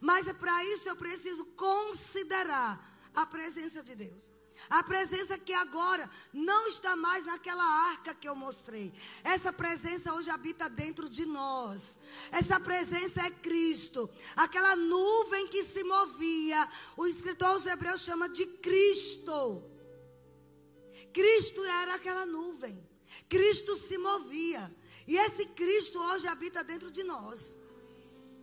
Mas 0.01 0.27
é 0.27 0.33
para 0.33 0.65
isso 0.65 0.89
eu 0.89 0.97
preciso 0.97 1.45
considerar 1.47 2.73
a 3.15 3.25
presença 3.25 3.83
de 3.83 3.95
Deus. 3.95 4.31
A 4.69 4.83
presença 4.83 5.39
que 5.39 5.53
agora 5.53 6.11
não 6.33 6.69
está 6.69 6.97
mais 6.97 7.25
naquela 7.25 7.65
arca 7.65 8.15
que 8.15 8.29
eu 8.29 8.35
mostrei. 8.35 8.93
Essa 9.23 9.53
presença 9.53 10.13
hoje 10.13 10.31
habita 10.31 10.69
dentro 10.69 11.09
de 11.09 11.25
nós. 11.25 11.99
Essa 12.31 12.59
presença 12.59 13.23
é 13.23 13.31
Cristo. 13.31 14.11
Aquela 14.35 14.75
nuvem 14.75 15.47
que 15.49 15.63
se 15.65 15.85
movia. 15.85 16.69
O 16.97 17.07
escritor 17.07 17.49
aos 17.49 17.67
Hebreus 17.67 18.01
chama 18.01 18.29
de 18.29 18.47
Cristo. 18.47 19.63
Cristo 21.13 21.65
era 21.65 21.95
aquela 21.95 22.27
nuvem. 22.27 22.77
Cristo 23.29 23.77
se 23.77 23.97
movia. 23.99 24.75
E 25.07 25.17
esse 25.17 25.47
Cristo 25.47 26.01
hoje 26.01 26.27
habita 26.27 26.65
dentro 26.65 26.91
de 26.91 27.05
nós. 27.05 27.57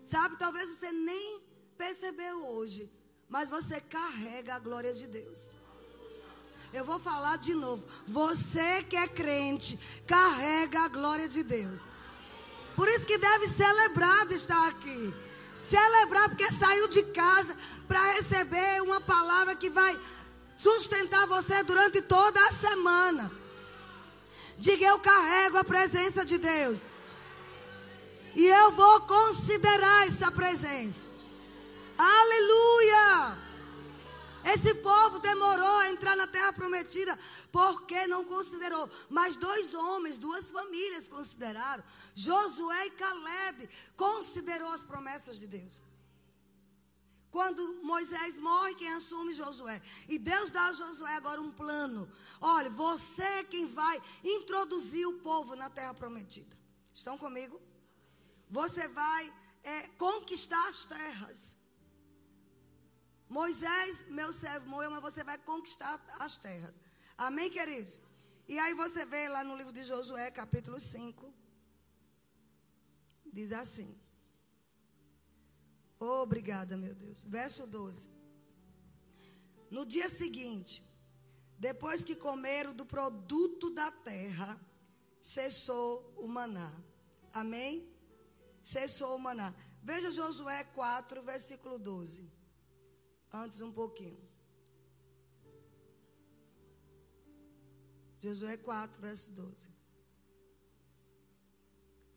Sabe, 0.05 0.37
talvez 0.37 0.69
você 0.69 0.91
nem 0.91 1.41
percebeu 1.77 2.45
hoje, 2.45 2.89
mas 3.27 3.49
você 3.49 3.81
carrega 3.81 4.55
a 4.55 4.59
glória 4.59 4.93
de 4.93 5.07
Deus. 5.07 5.51
Eu 6.73 6.83
vou 6.83 6.99
falar 6.99 7.37
de 7.37 7.53
novo. 7.53 7.83
Você 8.07 8.81
que 8.89 8.95
é 8.95 9.07
crente, 9.07 9.79
carrega 10.07 10.81
a 10.81 10.87
glória 10.87 11.29
de 11.29 11.43
Deus. 11.43 11.79
Por 12.75 12.87
isso 12.87 13.05
que 13.05 13.15
deve 13.15 13.47
celebrar 13.47 14.25
de 14.25 14.33
estar 14.33 14.69
aqui. 14.69 15.13
Celebrar 15.61 16.29
porque 16.29 16.51
saiu 16.51 16.87
de 16.87 17.03
casa 17.03 17.55
para 17.87 18.13
receber 18.13 18.81
uma 18.81 18.99
palavra 18.99 19.55
que 19.55 19.69
vai 19.69 19.99
sustentar 20.57 21.27
você 21.27 21.61
durante 21.61 22.01
toda 22.01 22.43
a 22.47 22.51
semana. 22.51 23.31
Diga, 24.57 24.85
eu 24.85 24.97
carrego 24.97 25.59
a 25.59 25.63
presença 25.63 26.25
de 26.25 26.39
Deus. 26.39 26.81
E 28.35 28.47
eu 28.47 28.71
vou 28.71 29.01
considerar 29.01 30.07
essa 30.07 30.31
presença. 30.31 31.01
Aleluia! 31.95 33.42
Esse 34.43 34.75
povo 34.75 35.19
demorou 35.19 35.77
a 35.77 35.89
entrar 35.89 36.15
na 36.15 36.27
terra 36.27 36.51
prometida 36.51 37.17
porque 37.51 38.05
não 38.07 38.25
considerou. 38.25 38.89
Mas 39.09 39.35
dois 39.35 39.73
homens, 39.73 40.17
duas 40.17 40.51
famílias 40.51 41.07
consideraram. 41.07 41.83
Josué 42.13 42.87
e 42.87 42.91
Caleb 42.91 43.69
considerou 43.95 44.71
as 44.71 44.83
promessas 44.83 45.39
de 45.39 45.47
Deus. 45.47 45.81
Quando 47.31 47.83
Moisés 47.83 48.37
morre, 48.39 48.75
quem 48.75 48.93
assume 48.93 49.33
Josué. 49.33 49.81
E 50.07 50.19
Deus 50.19 50.51
dá 50.51 50.65
a 50.67 50.73
Josué 50.73 51.15
agora 51.15 51.41
um 51.41 51.51
plano. 51.51 52.07
Olha, 52.39 52.69
você 52.69 53.23
é 53.23 53.43
quem 53.43 53.65
vai 53.65 53.99
introduzir 54.23 55.07
o 55.07 55.19
povo 55.19 55.55
na 55.55 55.69
terra 55.69 55.95
prometida. 55.95 56.55
Estão 56.93 57.17
comigo? 57.17 57.59
Você 58.51 58.87
vai 58.87 59.33
é, 59.63 59.87
conquistar 59.97 60.67
as 60.67 60.83
terras. 60.85 61.57
Moisés, 63.39 64.05
meu 64.19 64.31
servo, 64.31 64.69
morreu, 64.71 64.91
mas 64.93 65.05
você 65.07 65.21
vai 65.29 65.37
conquistar 65.49 65.93
as 66.25 66.33
terras. 66.45 66.75
Amém, 67.27 67.49
queridos? 67.57 67.93
E 68.53 68.59
aí 68.63 68.73
você 68.83 69.01
vê 69.13 69.23
lá 69.35 69.41
no 69.43 69.55
livro 69.59 69.73
de 69.77 69.83
Josué, 69.83 70.25
capítulo 70.41 70.79
5. 70.79 71.33
Diz 73.37 73.51
assim. 73.51 73.89
Obrigada, 75.99 76.77
meu 76.83 76.93
Deus. 76.93 77.23
Verso 77.23 77.65
12. 77.65 78.07
No 79.75 79.83
dia 79.93 80.09
seguinte, 80.09 80.75
depois 81.57 82.03
que 82.03 82.15
comeram 82.27 82.71
do 82.81 82.85
produto 82.85 83.69
da 83.79 83.89
terra, 84.11 84.49
cessou 85.21 86.13
o 86.17 86.27
maná. 86.27 86.71
Amém? 87.41 87.73
Cessou 88.61 89.15
o 89.15 89.19
maná. 89.27 89.49
Veja 89.81 90.11
Josué 90.11 90.63
4, 90.65 91.23
versículo 91.23 91.79
12. 91.79 92.42
Antes 93.41 93.61
um 93.67 93.71
pouquinho. 93.81 94.21
Josué 98.21 98.55
4, 98.57 99.01
verso 99.01 99.31
12. 99.31 99.67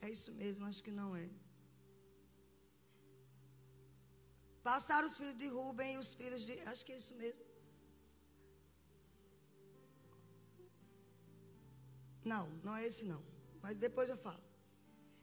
É 0.01 0.11
isso 0.11 0.33
mesmo, 0.41 0.67
acho 0.67 0.83
que 0.87 0.93
não 1.01 1.17
é. 1.17 1.29
Passaram 4.63 5.07
os 5.09 5.17
filhos 5.19 5.37
de 5.43 5.49
Rubem 5.57 5.95
e 5.95 5.99
os 5.99 6.13
filhos 6.15 6.43
de. 6.47 6.55
Acho 6.71 6.85
que 6.85 6.93
é 6.93 6.97
isso 7.03 7.15
mesmo. 7.15 7.43
Não, 12.33 12.45
não 12.65 12.77
é 12.77 12.85
esse 12.87 13.05
não. 13.05 13.23
mas 13.63 13.77
depois 13.77 14.09
eu 14.11 14.17
falo. 14.17 14.43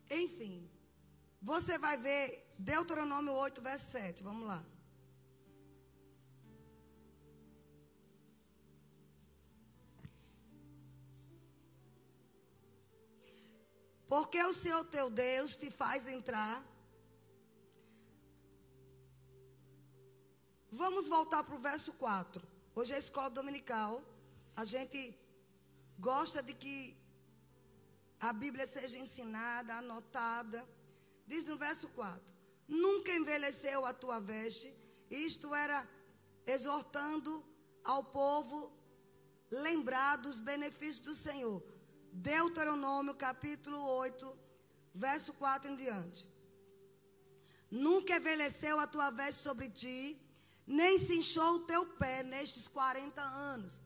Enfim, 0.09 0.69
você 1.41 1.77
vai 1.77 1.95
ver 1.97 2.23
Deuteronômio 2.57 3.33
8, 3.33 3.61
verso 3.61 3.91
7. 3.91 4.23
Vamos 4.23 4.47
lá. 4.47 4.61
Porque 14.13 14.39
o 14.43 14.53
Senhor 14.53 14.83
teu 14.95 15.07
Deus 15.09 15.55
te 15.61 15.69
faz 15.71 16.01
entrar. 16.15 16.57
Vamos 20.81 21.05
voltar 21.15 21.41
para 21.43 21.55
o 21.55 21.63
verso 21.71 21.91
4. 21.93 22.47
Hoje 22.75 22.93
é 22.93 22.99
escola 22.99 23.31
dominical. 23.39 23.91
A 24.55 24.65
gente 24.73 24.99
gosta 25.97 26.43
de 26.47 26.53
que 26.53 26.75
a 28.19 28.31
Bíblia 28.43 28.67
seja 28.67 28.99
ensinada, 28.99 29.73
anotada. 29.81 30.59
Diz 31.25 31.43
no 31.51 31.57
verso 31.57 31.87
4: 31.87 32.35
Nunca 32.67 33.11
envelheceu 33.19 33.83
a 33.83 33.93
tua 34.03 34.19
veste. 34.19 34.71
Isto 35.09 35.55
era 35.55 35.79
exortando 36.45 37.43
ao 37.83 38.03
povo 38.21 38.71
lembrar 39.49 40.17
dos 40.17 40.39
benefícios 40.39 41.03
do 41.09 41.15
Senhor. 41.15 41.63
Deuteronômio 42.13 43.15
capítulo 43.15 43.79
8, 43.81 44.37
verso 44.93 45.33
4 45.33 45.71
em 45.71 45.75
diante. 45.75 46.29
Nunca 47.71 48.17
envelheceu 48.17 48.79
a 48.79 48.85
tua 48.85 49.09
veste 49.09 49.41
sobre 49.41 49.67
ti, 49.67 50.21
nem 50.65 50.99
se 50.99 51.15
inchou 51.17 51.55
o 51.55 51.59
teu 51.61 51.85
pé 51.85 52.21
nestes 52.21 52.67
40 52.67 53.19
anos. 53.21 53.81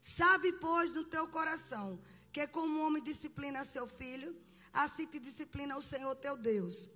Sabe, 0.00 0.52
pois, 0.52 0.92
no 0.92 1.04
teu 1.04 1.28
coração, 1.28 2.00
que 2.32 2.46
como 2.46 2.80
o 2.80 2.86
homem 2.86 3.02
disciplina 3.02 3.64
seu 3.64 3.86
filho, 3.86 4.34
assim 4.72 5.06
te 5.06 5.18
disciplina 5.18 5.76
o 5.76 5.82
Senhor 5.82 6.14
teu 6.16 6.36
Deus. 6.38 6.88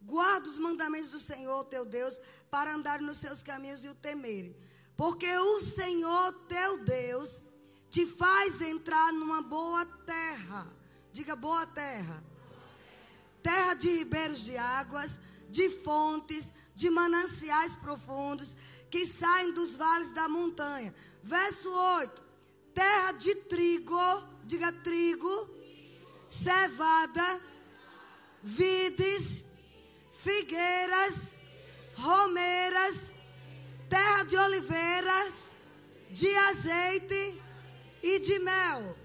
Guarda 0.00 0.48
os 0.48 0.58
mandamentos 0.58 1.10
do 1.10 1.18
Senhor 1.18 1.64
teu 1.64 1.84
Deus 1.84 2.20
para 2.50 2.72
andar 2.72 3.00
nos 3.00 3.18
seus 3.18 3.42
caminhos 3.42 3.84
e 3.84 3.88
o 3.88 3.94
temer. 3.94 4.56
Porque 4.96 5.30
o 5.36 5.58
Senhor 5.58 6.32
teu 6.46 6.84
Deus 6.84 7.42
te 7.90 8.06
faz 8.06 8.60
entrar 8.60 9.12
numa 9.12 9.42
boa 9.42 9.84
terra. 9.84 10.66
Diga 11.12 11.34
boa 11.34 11.66
terra. 11.66 12.22
Terra 13.42 13.74
de 13.74 13.90
ribeiros 13.90 14.40
de 14.44 14.56
águas, 14.56 15.20
de 15.48 15.70
fontes, 15.70 16.52
de 16.74 16.88
mananciais 16.90 17.74
profundos 17.76 18.56
que 18.90 19.06
saem 19.06 19.52
dos 19.52 19.76
vales 19.76 20.12
da 20.12 20.28
montanha. 20.28 20.94
Verso 21.22 21.70
8. 21.70 22.22
Terra 22.74 23.12
de 23.12 23.34
trigo, 23.34 24.22
diga 24.44 24.72
trigo 24.72 25.60
cevada, 26.30 27.40
vides, 28.40 29.44
figueiras, 30.22 31.34
romeiras, 31.94 33.12
terra 33.88 34.22
de 34.22 34.36
oliveiras, 34.36 35.34
de 36.10 36.34
azeite 36.36 37.49
e 38.02 38.18
de 38.18 38.38
mel. 38.38 38.96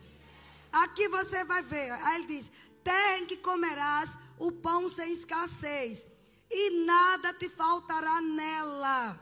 Aqui 0.71 1.07
você 1.07 1.43
vai 1.43 1.63
ver, 1.63 1.91
aí 1.91 2.15
ele 2.17 2.27
diz: 2.27 2.51
terra 2.83 3.19
em 3.19 3.25
que 3.25 3.37
comerás 3.37 4.17
o 4.37 4.51
pão 4.51 4.89
sem 4.89 5.13
escassez, 5.13 6.05
e 6.49 6.85
nada 6.85 7.33
te 7.33 7.49
faltará 7.49 8.21
nela. 8.21 9.19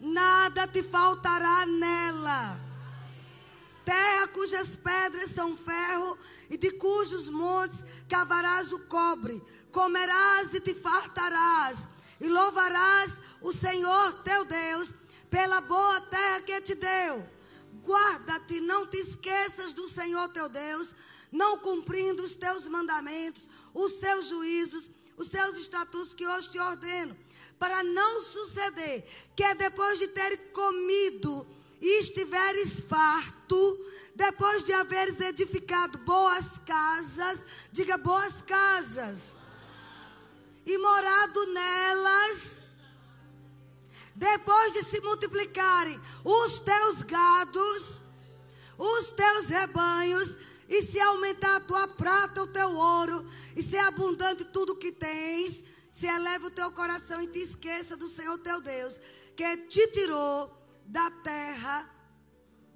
Nada 0.00 0.66
te 0.66 0.82
faltará 0.82 1.66
nela. 1.66 2.58
Terra 3.84 4.28
cujas 4.28 4.76
pedras 4.76 5.30
são 5.30 5.56
ferro 5.56 6.16
e 6.48 6.56
de 6.56 6.70
cujos 6.70 7.28
montes 7.28 7.84
cavarás 8.08 8.72
o 8.72 8.78
cobre, 8.78 9.42
comerás 9.72 10.54
e 10.54 10.60
te 10.60 10.74
fartarás, 10.74 11.88
e 12.20 12.28
louvarás 12.28 13.20
o 13.40 13.52
Senhor 13.52 14.22
teu 14.22 14.44
Deus 14.44 14.94
pela 15.28 15.60
boa 15.60 16.00
terra 16.02 16.40
que 16.40 16.60
te 16.60 16.74
deu. 16.74 17.26
Guarda-te, 17.82 18.60
não 18.60 18.86
te 18.86 18.98
esqueças 18.98 19.72
do 19.72 19.88
Senhor 19.88 20.28
teu 20.28 20.48
Deus, 20.48 20.94
não 21.30 21.58
cumprindo 21.58 22.22
os 22.22 22.34
teus 22.34 22.68
mandamentos, 22.68 23.48
os 23.72 23.94
seus 23.94 24.28
juízos, 24.28 24.90
os 25.16 25.28
seus 25.28 25.56
estatutos 25.56 26.14
que 26.14 26.26
hoje 26.26 26.50
te 26.50 26.58
ordeno, 26.58 27.16
para 27.58 27.82
não 27.82 28.22
suceder 28.22 29.06
que 29.36 29.54
depois 29.54 29.98
de 29.98 30.08
ter 30.08 30.50
comido 30.52 31.46
e 31.80 32.00
estiveres 32.00 32.80
farto, 32.80 33.86
depois 34.14 34.62
de 34.62 34.72
haveres 34.72 35.20
edificado 35.20 35.98
boas 35.98 36.46
casas, 36.66 37.44
diga 37.72 37.96
boas 37.96 38.42
casas, 38.42 39.34
e 40.66 40.76
morado 40.76 41.46
nelas, 41.46 42.59
depois 44.20 44.74
de 44.74 44.82
se 44.82 45.00
multiplicarem 45.00 45.98
os 46.22 46.58
teus 46.58 47.02
gados, 47.02 48.02
os 48.76 49.10
teus 49.12 49.46
rebanhos, 49.46 50.36
e 50.68 50.82
se 50.82 51.00
aumentar 51.00 51.56
a 51.56 51.60
tua 51.60 51.88
prata, 51.88 52.42
o 52.42 52.46
teu 52.46 52.70
ouro, 52.76 53.26
e 53.56 53.62
ser 53.62 53.78
abundante 53.78 54.44
tudo 54.44 54.76
que 54.76 54.92
tens, 54.92 55.64
se 55.90 56.06
eleva 56.06 56.48
o 56.48 56.50
teu 56.50 56.70
coração 56.70 57.22
e 57.22 57.28
te 57.28 57.38
esqueça 57.40 57.96
do 57.96 58.06
Senhor 58.06 58.36
teu 58.38 58.60
Deus, 58.60 59.00
que 59.34 59.56
te 59.56 59.86
tirou 59.88 60.54
da 60.84 61.10
terra 61.10 61.90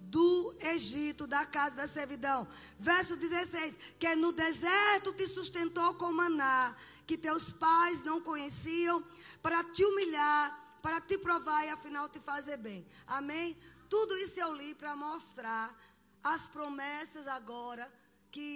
do 0.00 0.54
Egito, 0.60 1.26
da 1.26 1.44
casa 1.44 1.76
da 1.76 1.86
servidão. 1.86 2.48
Verso 2.78 3.16
16: 3.16 3.76
Que 3.98 4.16
no 4.16 4.32
deserto 4.32 5.12
te 5.12 5.26
sustentou 5.26 5.92
com 5.92 6.10
maná, 6.10 6.74
que 7.06 7.18
teus 7.18 7.52
pais 7.52 8.02
não 8.02 8.18
conheciam, 8.18 9.04
para 9.42 9.62
te 9.62 9.84
humilhar, 9.84 10.63
para 10.84 11.00
te 11.00 11.16
provar 11.26 11.60
e 11.64 11.70
afinal 11.70 12.06
te 12.14 12.20
fazer 12.30 12.58
bem. 12.58 12.80
Amém? 13.18 13.56
Tudo 13.88 14.12
isso 14.24 14.38
eu 14.38 14.50
li 14.60 14.70
para 14.80 14.94
mostrar 14.94 15.66
as 16.32 16.42
promessas 16.54 17.26
agora 17.26 17.84
que 18.34 18.50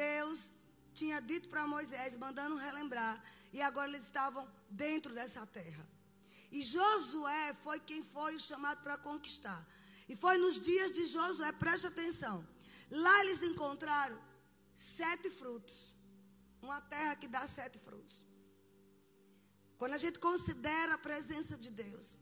Deus 0.00 0.52
tinha 0.98 1.18
dito 1.30 1.48
para 1.52 1.66
Moisés, 1.74 2.14
mandando 2.24 2.56
relembrar. 2.66 3.16
E 3.54 3.62
agora 3.68 3.88
eles 3.88 4.04
estavam 4.10 4.44
dentro 4.68 5.14
dessa 5.18 5.46
terra. 5.46 5.84
E 6.50 6.60
Josué 6.60 7.54
foi 7.64 7.80
quem 7.80 8.02
foi 8.14 8.38
chamado 8.38 8.82
para 8.82 8.98
conquistar. 8.98 9.60
E 10.10 10.14
foi 10.14 10.36
nos 10.36 10.58
dias 10.68 10.92
de 10.92 11.06
Josué, 11.06 11.52
preste 11.52 11.86
atenção. 11.86 12.36
Lá 12.90 13.14
eles 13.22 13.42
encontraram 13.42 14.18
sete 14.74 15.30
frutos. 15.30 15.94
Uma 16.60 16.82
terra 16.82 17.16
que 17.16 17.28
dá 17.36 17.46
sete 17.46 17.78
frutos. 17.78 18.26
Quando 19.82 19.94
a 19.94 19.98
gente 19.98 20.18
considera 20.20 20.94
a 20.94 21.04
presença 21.06 21.54
de 21.58 21.68
Deus, 21.68 22.16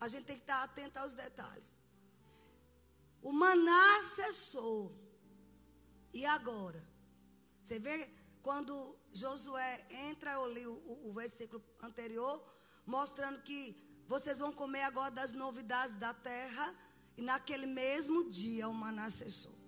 a 0.00 0.06
gente 0.08 0.24
tem 0.24 0.36
que 0.36 0.44
estar 0.44 0.62
atento 0.62 0.98
aos 0.98 1.12
detalhes. 1.12 1.78
O 3.20 3.30
maná 3.30 4.02
cessou. 4.04 4.78
E 6.14 6.24
agora? 6.24 6.82
Você 7.60 7.78
vê 7.78 8.08
quando 8.42 8.96
Josué 9.12 9.86
entra, 9.90 10.32
eu 10.32 10.50
li 10.50 10.66
o, 10.66 10.76
o, 11.08 11.12
versículo 11.12 11.62
anterior, 11.82 12.42
mostrando 12.86 13.42
que 13.42 13.60
vocês 14.08 14.38
vão 14.38 14.50
comer 14.50 14.84
agora 14.84 15.10
das 15.10 15.34
novidades 15.34 15.96
da 15.96 16.14
terra. 16.14 16.74
E 17.18 17.20
naquele 17.20 17.66
mesmo 17.66 18.30
dia 18.30 18.66
o 18.66 18.72
maná 18.72 19.10
cessou. 19.10 19.58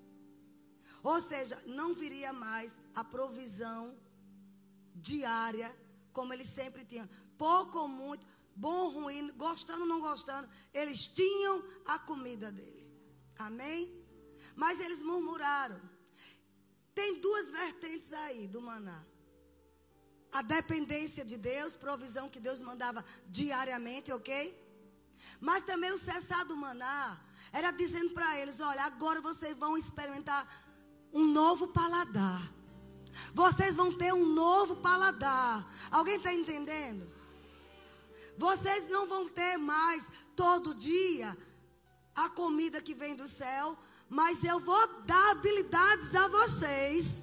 Ou 1.02 1.20
seja, 1.20 1.62
não 1.66 1.94
viria 1.94 2.32
mais 2.32 2.74
a 2.94 3.04
provisão 3.04 3.94
diária, 4.94 5.70
como 6.14 6.32
eles 6.32 6.48
sempre 6.48 6.82
tinham. 6.82 7.06
Pouco 7.38 7.78
ou 7.78 7.88
muito, 7.88 8.26
bom 8.54 8.76
ou 8.84 8.90
ruim, 8.90 9.30
gostando 9.36 9.82
ou 9.82 9.88
não 9.88 10.00
gostando, 10.00 10.48
eles 10.72 11.06
tinham 11.06 11.62
a 11.84 11.98
comida 11.98 12.50
dele. 12.50 12.86
Amém? 13.38 13.80
Mas 14.54 14.80
eles 14.80 15.02
murmuraram. 15.02 15.80
Tem 16.94 17.20
duas 17.20 17.50
vertentes 17.50 18.12
aí 18.12 18.48
do 18.48 18.60
maná. 18.60 19.04
A 20.32 20.42
dependência 20.42 21.24
de 21.24 21.36
Deus, 21.36 21.76
provisão 21.76 22.28
que 22.28 22.40
Deus 22.40 22.60
mandava 22.60 23.04
diariamente, 23.28 24.12
ok? 24.12 24.34
Mas 25.40 25.62
também 25.62 25.92
o 25.92 25.98
cessar 25.98 26.44
do 26.46 26.56
maná 26.56 27.20
era 27.52 27.70
dizendo 27.70 28.10
para 28.10 28.38
eles: 28.40 28.60
olha, 28.60 28.82
agora 28.84 29.20
vocês 29.20 29.56
vão 29.56 29.76
experimentar 29.76 30.42
um 31.12 31.26
novo 31.26 31.68
paladar. 31.68 32.52
Vocês 33.32 33.76
vão 33.76 33.92
ter 33.96 34.12
um 34.12 34.26
novo 34.26 34.76
paladar. 34.76 35.66
Alguém 35.90 36.16
está 36.16 36.32
entendendo? 36.32 37.10
Vocês 38.36 38.88
não 38.88 39.06
vão 39.06 39.28
ter 39.28 39.56
mais 39.56 40.04
todo 40.34 40.74
dia 40.74 41.36
a 42.14 42.28
comida 42.28 42.80
que 42.80 42.94
vem 42.94 43.14
do 43.14 43.28
céu, 43.28 43.78
mas 44.08 44.42
eu 44.44 44.60
vou 44.60 45.02
dar 45.02 45.30
habilidades 45.30 46.14
a 46.14 46.28
vocês 46.28 47.22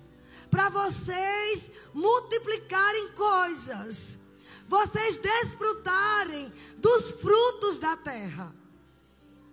para 0.49 0.69
vocês 0.69 1.71
multiplicarem 1.93 3.13
coisas, 3.13 4.19
vocês 4.67 5.17
desfrutarem 5.17 6.51
dos 6.77 7.11
frutos 7.13 7.79
da 7.79 7.97
terra. 7.97 8.53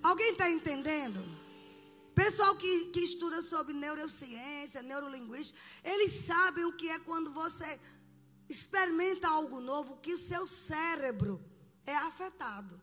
Alguém 0.03 0.33
está 0.33 0.51
entendendo? 0.51 1.23
Pessoal 2.15 2.55
que, 2.57 2.87
que 2.87 3.01
estuda 3.01 3.41
sobre 3.41 3.73
neurociência, 3.73 4.83
neurolinguística, 4.83 5.59
eles 5.83 6.11
sabem 6.11 6.67
o 6.67 6.73
que 6.73 6.91
é 6.91 6.99
quando 6.99 7.33
você 7.33 7.81
experimenta 8.49 9.29
algo 9.29 9.61
novo, 9.61 9.97
que 9.99 10.13
o 10.13 10.19
seu 10.19 10.47
cérebro 10.47 11.43
é 11.91 11.97
afetado. 11.97 12.81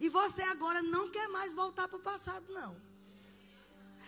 E 0.00 0.08
você 0.08 0.42
agora 0.42 0.80
não 0.82 1.10
quer 1.10 1.28
mais 1.28 1.54
voltar 1.54 1.88
para 1.88 1.98
o 1.98 2.02
passado, 2.02 2.52
não. 2.52 2.76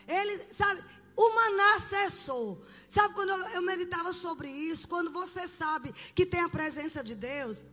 Ele, 0.07 0.39
sabe, 0.53 0.83
o 1.17 1.35
maná 1.35 1.81
cessou. 1.81 2.65
Sabe 2.89 3.15
quando 3.15 3.31
eu 3.31 3.63
meditava 3.63 4.13
sobre 4.13 4.49
isso? 4.49 4.89
Quando 4.89 5.11
você 5.11 5.47
sabe 5.47 5.93
que 6.15 6.25
tem 6.27 6.41
a 6.41 6.49
presença 6.49 7.03
de 7.03 7.15
Deus, 7.15 7.67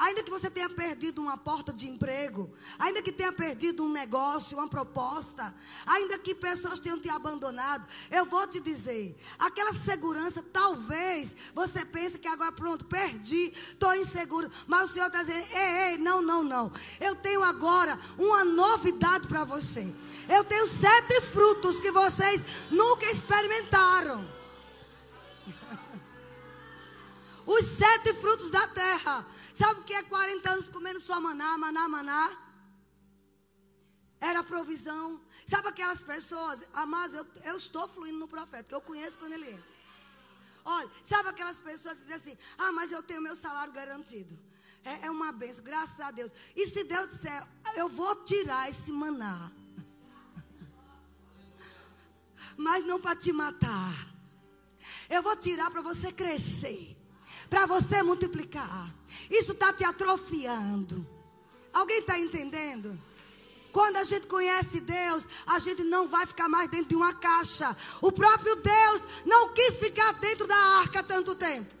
Ainda 0.00 0.22
que 0.22 0.30
você 0.30 0.48
tenha 0.48 0.70
perdido 0.70 1.20
uma 1.20 1.36
porta 1.36 1.74
de 1.74 1.86
emprego, 1.86 2.50
ainda 2.78 3.02
que 3.02 3.12
tenha 3.12 3.30
perdido 3.30 3.84
um 3.84 3.92
negócio, 3.92 4.56
uma 4.56 4.66
proposta, 4.66 5.54
ainda 5.84 6.18
que 6.18 6.34
pessoas 6.34 6.80
tenham 6.80 6.98
te 6.98 7.10
abandonado, 7.10 7.86
eu 8.10 8.24
vou 8.24 8.46
te 8.46 8.58
dizer, 8.60 9.14
aquela 9.38 9.74
segurança, 9.74 10.42
talvez 10.50 11.36
você 11.54 11.84
pense 11.84 12.18
que 12.18 12.26
agora 12.26 12.50
pronto, 12.50 12.86
perdi, 12.86 13.52
estou 13.72 13.94
inseguro, 13.94 14.50
mas 14.66 14.90
o 14.90 14.94
Senhor 14.94 15.08
está 15.08 15.20
dizendo, 15.20 15.46
ei, 15.52 15.90
ei, 15.90 15.98
não, 15.98 16.22
não, 16.22 16.42
não. 16.42 16.72
Eu 16.98 17.14
tenho 17.14 17.44
agora 17.44 18.00
uma 18.16 18.42
novidade 18.42 19.28
para 19.28 19.44
você. 19.44 19.92
Eu 20.26 20.42
tenho 20.44 20.66
sete 20.66 21.20
frutos 21.20 21.78
que 21.78 21.92
vocês 21.92 22.42
nunca 22.70 23.04
experimentaram. 23.10 24.39
Os 27.54 27.64
sete 27.64 28.14
frutos 28.14 28.48
da 28.48 28.64
terra. 28.68 29.26
Sabe 29.52 29.80
o 29.80 29.82
que 29.82 29.92
é 29.92 30.04
40 30.04 30.48
anos 30.48 30.68
comendo 30.68 31.00
só 31.00 31.20
maná, 31.20 31.58
maná, 31.58 31.88
maná? 31.88 32.30
Era 34.20 34.44
provisão. 34.44 35.20
Sabe 35.44 35.66
aquelas 35.66 36.00
pessoas, 36.00 36.62
amados, 36.72 37.16
eu, 37.16 37.26
eu 37.42 37.56
estou 37.56 37.88
fluindo 37.88 38.20
no 38.20 38.28
profeta, 38.28 38.68
que 38.68 38.74
eu 38.74 38.80
conheço 38.80 39.18
quando 39.18 39.32
ele 39.32 39.50
entra. 39.50 39.70
Olha, 40.64 40.88
sabe 41.02 41.30
aquelas 41.30 41.60
pessoas 41.60 41.98
que 41.98 42.04
dizem 42.04 42.18
assim: 42.18 42.38
ah, 42.56 42.70
mas 42.70 42.92
eu 42.92 43.02
tenho 43.02 43.20
meu 43.20 43.34
salário 43.34 43.72
garantido. 43.72 44.38
É, 44.84 45.06
é 45.06 45.10
uma 45.10 45.32
benção, 45.32 45.64
graças 45.64 45.98
a 45.98 46.12
Deus. 46.12 46.30
E 46.54 46.68
se 46.68 46.84
Deus 46.84 47.10
disser, 47.10 47.44
eu 47.74 47.88
vou 47.88 48.14
tirar 48.24 48.70
esse 48.70 48.92
maná, 48.92 49.50
mas 52.56 52.86
não 52.86 53.00
para 53.00 53.16
te 53.16 53.32
matar. 53.32 54.06
Eu 55.08 55.20
vou 55.20 55.34
tirar 55.34 55.68
para 55.72 55.82
você 55.82 56.12
crescer 56.12 56.99
para 57.50 57.66
você 57.66 58.02
multiplicar. 58.02 58.94
Isso 59.28 59.52
está 59.52 59.72
te 59.72 59.84
atrofiando. 59.84 61.04
Alguém 61.72 61.98
está 61.98 62.18
entendendo? 62.18 62.98
Quando 63.72 63.96
a 63.96 64.04
gente 64.04 64.26
conhece 64.26 64.80
Deus, 64.80 65.24
a 65.46 65.58
gente 65.58 65.84
não 65.84 66.08
vai 66.08 66.26
ficar 66.26 66.48
mais 66.48 66.70
dentro 66.70 66.88
de 66.88 66.96
uma 66.96 67.14
caixa. 67.14 67.76
O 68.00 68.10
próprio 68.10 68.56
Deus 68.56 69.02
não 69.26 69.52
quis 69.52 69.78
ficar 69.78 70.12
dentro 70.14 70.46
da 70.46 70.56
arca 70.56 71.02
tanto 71.02 71.34
tempo. 71.34 71.80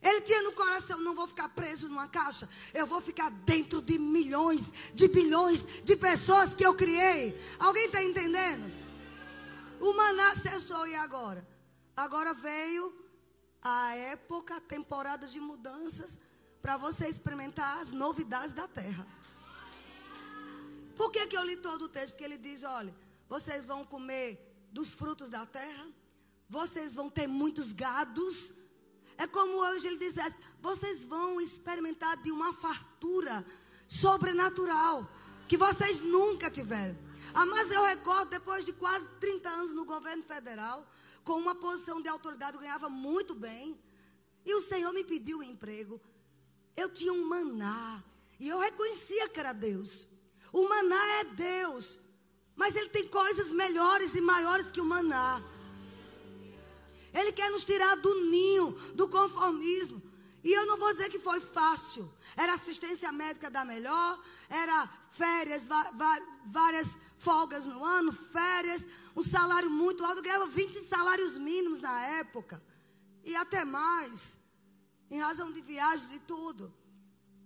Ele 0.00 0.20
tinha 0.22 0.42
no 0.42 0.52
coração: 0.52 1.00
não 1.00 1.14
vou 1.14 1.26
ficar 1.26 1.48
preso 1.48 1.88
numa 1.88 2.08
caixa, 2.08 2.48
eu 2.72 2.86
vou 2.86 3.00
ficar 3.00 3.30
dentro 3.30 3.82
de 3.82 3.98
milhões, 3.98 4.62
de 4.94 5.08
bilhões 5.08 5.64
de 5.84 5.96
pessoas 5.96 6.54
que 6.54 6.64
eu 6.64 6.74
criei. 6.74 7.38
Alguém 7.58 7.86
está 7.86 8.02
entendendo? 8.02 8.72
O 9.80 9.92
maná 9.92 10.34
cessou 10.34 10.86
e 10.86 10.94
agora? 10.94 11.46
Agora 11.96 12.34
veio 12.34 12.92
a 13.62 13.94
época, 13.94 14.56
a 14.56 14.60
temporada 14.60 15.26
de 15.26 15.40
mudanças, 15.40 16.18
para 16.62 16.76
você 16.76 17.08
experimentar 17.08 17.80
as 17.80 17.92
novidades 17.92 18.52
da 18.52 18.66
terra. 18.68 19.06
Por 20.96 21.10
que, 21.12 21.26
que 21.26 21.36
eu 21.36 21.44
li 21.44 21.56
todo 21.56 21.82
o 21.82 21.88
texto? 21.88 22.12
Porque 22.12 22.24
ele 22.24 22.38
diz: 22.38 22.62
olha, 22.64 22.94
vocês 23.28 23.64
vão 23.64 23.84
comer 23.84 24.68
dos 24.72 24.94
frutos 24.94 25.28
da 25.28 25.46
terra, 25.46 25.86
vocês 26.48 26.94
vão 26.94 27.08
ter 27.08 27.26
muitos 27.26 27.72
gados. 27.72 28.52
É 29.16 29.26
como 29.26 29.58
hoje 29.58 29.86
ele 29.86 29.98
dissesse: 29.98 30.36
vocês 30.60 31.04
vão 31.04 31.40
experimentar 31.40 32.16
de 32.16 32.32
uma 32.32 32.52
fartura 32.52 33.46
sobrenatural 33.86 35.08
que 35.46 35.56
vocês 35.56 36.00
nunca 36.00 36.50
tiveram. 36.50 36.96
Ah, 37.32 37.46
mas 37.46 37.70
eu 37.70 37.84
recordo, 37.84 38.30
depois 38.30 38.64
de 38.64 38.72
quase 38.72 39.06
30 39.20 39.48
anos 39.48 39.74
no 39.74 39.84
governo 39.84 40.22
federal, 40.22 40.86
com 41.28 41.36
uma 41.36 41.54
posição 41.54 42.00
de 42.00 42.08
autoridade, 42.08 42.54
eu 42.54 42.60
ganhava 42.62 42.88
muito 42.88 43.34
bem. 43.34 43.78
E 44.46 44.54
o 44.54 44.62
Senhor 44.62 44.90
me 44.94 45.04
pediu 45.04 45.40
um 45.40 45.42
emprego. 45.42 46.00
Eu 46.74 46.88
tinha 46.98 47.12
um 47.12 47.22
maná. 47.32 48.02
E 48.40 48.48
eu 48.48 48.58
reconhecia 48.58 49.28
que 49.28 49.38
era 49.38 49.52
Deus. 49.52 50.08
O 50.50 50.66
maná 50.66 51.02
é 51.20 51.24
Deus. 51.24 52.00
Mas 52.56 52.74
Ele 52.74 52.88
tem 52.88 53.06
coisas 53.08 53.52
melhores 53.52 54.14
e 54.14 54.22
maiores 54.22 54.72
que 54.72 54.80
o 54.80 54.86
maná. 54.86 55.42
Ele 57.12 57.30
quer 57.30 57.50
nos 57.50 57.62
tirar 57.62 57.94
do 57.96 58.14
ninho, 58.30 58.70
do 58.94 59.06
conformismo. 59.06 60.00
E 60.42 60.50
eu 60.50 60.64
não 60.64 60.78
vou 60.78 60.92
dizer 60.94 61.10
que 61.10 61.18
foi 61.18 61.40
fácil. 61.40 62.10
Era 62.34 62.54
assistência 62.54 63.12
médica 63.12 63.50
da 63.50 63.66
melhor, 63.66 64.18
era 64.48 64.88
férias, 65.10 65.68
várias 66.46 66.96
folgas 67.18 67.66
no 67.66 67.84
ano, 67.84 68.12
férias, 68.12 68.88
um 69.16 69.22
salário 69.22 69.70
muito 69.70 70.04
alto. 70.04 70.18
Eu 70.18 70.22
ganhava 70.22 70.46
20 70.46 70.80
salários 70.80 71.36
mínimos 71.36 71.80
na 71.80 72.00
época. 72.02 72.62
E 73.24 73.34
até 73.34 73.64
mais. 73.64 74.38
Em 75.10 75.20
razão 75.20 75.50
de 75.52 75.60
viagens 75.60 76.12
e 76.12 76.18
tudo. 76.18 76.72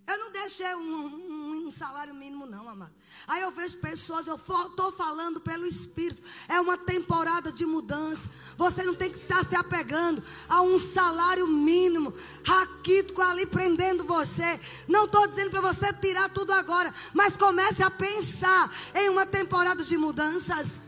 Eu 0.05 0.19
não 0.19 0.33
deixei 0.33 0.75
um, 0.75 0.81
um, 0.81 1.67
um, 1.69 1.73
salário 1.73 2.13
mínimo, 2.13 2.45
não, 2.45 2.69
amado. 2.69 2.93
Aí 3.27 3.41
eu 3.41 3.53
vejo 3.53 3.79
pessoas, 3.79 4.27
eu 4.27 4.35
estou 4.35 4.93
falando 4.93 5.41
pelo 5.41 5.65
Espírito. 5.65 6.23
É 6.49 6.61
uma 6.61 6.77
temporada 6.77 7.53
de 7.53 7.65
mudança. 7.65 8.29
Você 8.57 8.83
não 8.83 8.95
tem 8.95 9.11
que 9.11 9.19
estar 9.19 9.45
se 9.47 9.55
apegando 9.55 10.23
a 10.49 10.61
um 10.61 10.79
salário 10.79 11.47
mínimo, 11.47 12.13
raquítico 12.45 13.23
ali 13.23 13.47
prendendo 13.47 14.05
você. 14.05 14.61
Não 14.89 15.05
estou 15.05 15.27
dizendo 15.29 15.51
para 15.51 15.61
você 15.61 15.93
tirar 15.93 16.29
tudo 16.31 16.53
agora, 16.53 16.93
mas 17.15 17.37
comece 17.37 17.83
a 17.83 17.91
pensar 17.91 18.75
em 18.95 19.09
uma 19.09 19.25
temporada 19.25 19.85
de 19.85 19.97
mudanças. 19.97 20.81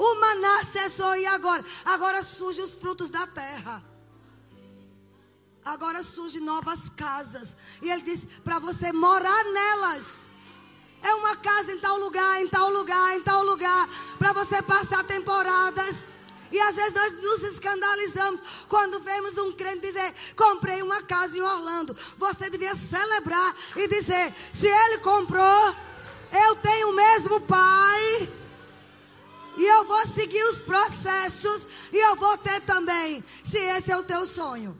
O 0.00 0.14
maná 0.18 0.64
cessou 0.64 1.14
e 1.14 1.26
agora? 1.26 1.62
Agora 1.84 2.22
surgem 2.22 2.64
os 2.64 2.74
frutos 2.74 3.10
da 3.10 3.26
terra. 3.26 3.84
Agora 5.62 6.02
surgem 6.02 6.40
novas 6.40 6.88
casas. 6.88 7.54
E 7.82 7.90
ele 7.90 8.00
disse: 8.00 8.26
para 8.42 8.58
você 8.58 8.94
morar 8.94 9.44
nelas. 9.44 10.26
É 11.02 11.14
uma 11.14 11.36
casa 11.36 11.72
em 11.72 11.78
tal 11.78 11.98
lugar, 11.98 12.40
em 12.40 12.48
tal 12.48 12.70
lugar, 12.70 13.14
em 13.14 13.22
tal 13.22 13.42
lugar. 13.44 13.90
Para 14.18 14.32
você 14.32 14.62
passar 14.62 15.04
temporadas. 15.04 16.02
E 16.50 16.58
às 16.58 16.74
vezes 16.74 16.94
nós 16.94 17.12
nos 17.20 17.42
escandalizamos 17.42 18.42
quando 18.70 19.00
vemos 19.00 19.36
um 19.36 19.52
crente 19.52 19.86
dizer: 19.86 20.14
Comprei 20.34 20.80
uma 20.80 21.02
casa 21.02 21.36
em 21.36 21.42
Orlando. 21.42 21.94
Você 22.16 22.48
devia 22.48 22.74
celebrar 22.74 23.54
e 23.76 23.86
dizer: 23.86 24.34
Se 24.50 24.66
ele 24.66 24.96
comprou, 25.00 25.76
eu 26.32 26.56
tenho 26.56 26.88
o 26.88 26.94
mesmo 26.94 27.38
pai. 27.42 28.40
E 29.56 29.64
eu 29.64 29.84
vou 29.84 30.06
seguir 30.06 30.42
os 30.44 30.60
processos. 30.60 31.68
E 31.92 31.96
eu 31.96 32.16
vou 32.16 32.36
ter 32.38 32.60
também. 32.62 33.24
Se 33.44 33.58
esse 33.58 33.90
é 33.90 33.96
o 33.96 34.04
teu 34.04 34.24
sonho. 34.26 34.78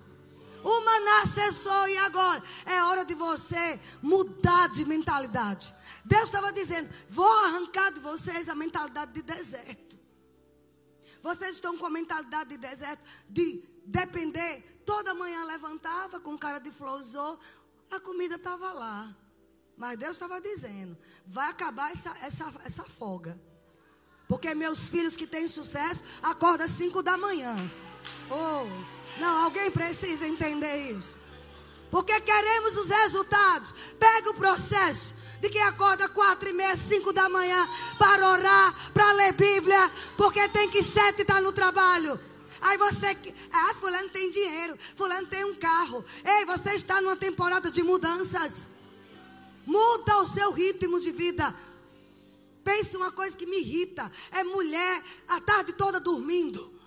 O 0.62 0.80
maná 0.84 1.26
cessou 1.26 1.88
e 1.88 1.96
agora 1.96 2.42
é 2.66 2.82
hora 2.82 3.04
de 3.04 3.14
você 3.14 3.80
mudar 4.02 4.68
de 4.68 4.84
mentalidade. 4.84 5.74
Deus 6.04 6.24
estava 6.24 6.52
dizendo: 6.52 6.88
vou 7.08 7.30
arrancar 7.46 7.92
de 7.92 8.00
vocês 8.00 8.48
a 8.48 8.54
mentalidade 8.54 9.12
de 9.12 9.22
deserto. 9.22 9.98
Vocês 11.22 11.54
estão 11.54 11.76
com 11.76 11.86
a 11.86 11.90
mentalidade 11.90 12.50
de 12.50 12.56
deserto, 12.58 13.02
de 13.28 13.64
depender. 13.86 14.82
Toda 14.84 15.14
manhã 15.14 15.44
levantava 15.44 16.20
com 16.20 16.36
cara 16.36 16.58
de 16.58 16.70
flosor, 16.70 17.38
a 17.90 18.00
comida 18.00 18.36
estava 18.36 18.72
lá. 18.72 19.14
Mas 19.76 19.98
Deus 19.98 20.12
estava 20.12 20.40
dizendo: 20.40 20.96
vai 21.26 21.48
acabar 21.50 21.90
essa, 21.90 22.10
essa, 22.20 22.52
essa 22.64 22.84
folga. 22.84 23.40
Porque 24.40 24.54
meus 24.54 24.88
filhos 24.88 25.14
que 25.14 25.26
têm 25.26 25.46
sucesso 25.46 26.02
acordam 26.22 26.64
às 26.64 26.72
5 26.72 27.02
da 27.02 27.18
manhã. 27.18 27.70
Oh. 28.30 28.66
Não, 29.20 29.44
alguém 29.44 29.70
precisa 29.70 30.26
entender 30.26 30.92
isso. 30.92 31.14
Porque 31.90 32.18
queremos 32.22 32.74
os 32.78 32.88
resultados. 32.88 33.74
Pega 33.98 34.30
o 34.30 34.34
processo 34.34 35.14
de 35.42 35.50
quem 35.50 35.62
acorda 35.62 36.08
quatro 36.08 36.48
e 36.48 36.54
meia, 36.54 36.74
cinco 36.74 37.12
da 37.12 37.28
manhã 37.28 37.68
para 37.98 38.26
orar, 38.26 38.92
para 38.94 39.12
ler 39.12 39.34
Bíblia, 39.34 39.92
porque 40.16 40.48
tem 40.48 40.70
que 40.70 40.82
sete 40.82 41.20
estar 41.20 41.34
tá 41.34 41.40
no 41.42 41.52
trabalho. 41.52 42.18
Aí 42.62 42.78
você, 42.78 43.14
ah, 43.52 43.74
fulano 43.74 44.08
tem 44.08 44.30
dinheiro, 44.30 44.78
fulano 44.96 45.26
tem 45.26 45.44
um 45.44 45.54
carro. 45.54 46.02
Ei, 46.24 46.46
você 46.46 46.70
está 46.70 46.98
numa 47.02 47.16
temporada 47.16 47.70
de 47.70 47.82
mudanças. 47.82 48.70
Muda 49.66 50.16
o 50.22 50.26
seu 50.26 50.50
ritmo 50.50 50.98
de 50.98 51.12
vida. 51.12 51.54
Pense 52.64 52.96
uma 52.96 53.10
coisa 53.10 53.36
que 53.36 53.46
me 53.46 53.58
irrita: 53.60 54.10
é 54.30 54.44
mulher 54.44 55.02
a 55.28 55.40
tarde 55.40 55.72
toda 55.72 56.00
dormindo. 56.00 56.80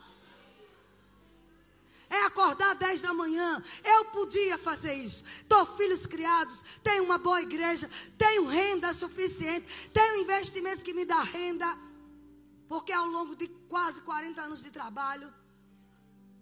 é 2.09 2.25
acordar 2.25 2.75
10 2.75 3.01
da 3.01 3.11
manhã. 3.11 3.63
Eu 3.83 4.05
podia 4.05 4.57
fazer 4.57 4.93
isso. 4.93 5.23
Estou 5.41 5.65
filhos 5.75 6.05
criados, 6.05 6.63
tenho 6.83 7.03
uma 7.03 7.17
boa 7.17 7.41
igreja, 7.41 7.89
tenho 8.17 8.45
renda 8.45 8.93
suficiente, 8.93 9.89
tenho 9.91 10.21
investimentos 10.21 10.83
que 10.83 10.93
me 10.93 11.05
dá 11.05 11.21
renda. 11.23 11.75
Porque 12.67 12.91
ao 12.91 13.07
longo 13.07 13.35
de 13.35 13.47
quase 13.67 14.01
40 14.01 14.41
anos 14.41 14.61
de 14.61 14.69
trabalho, 14.69 15.33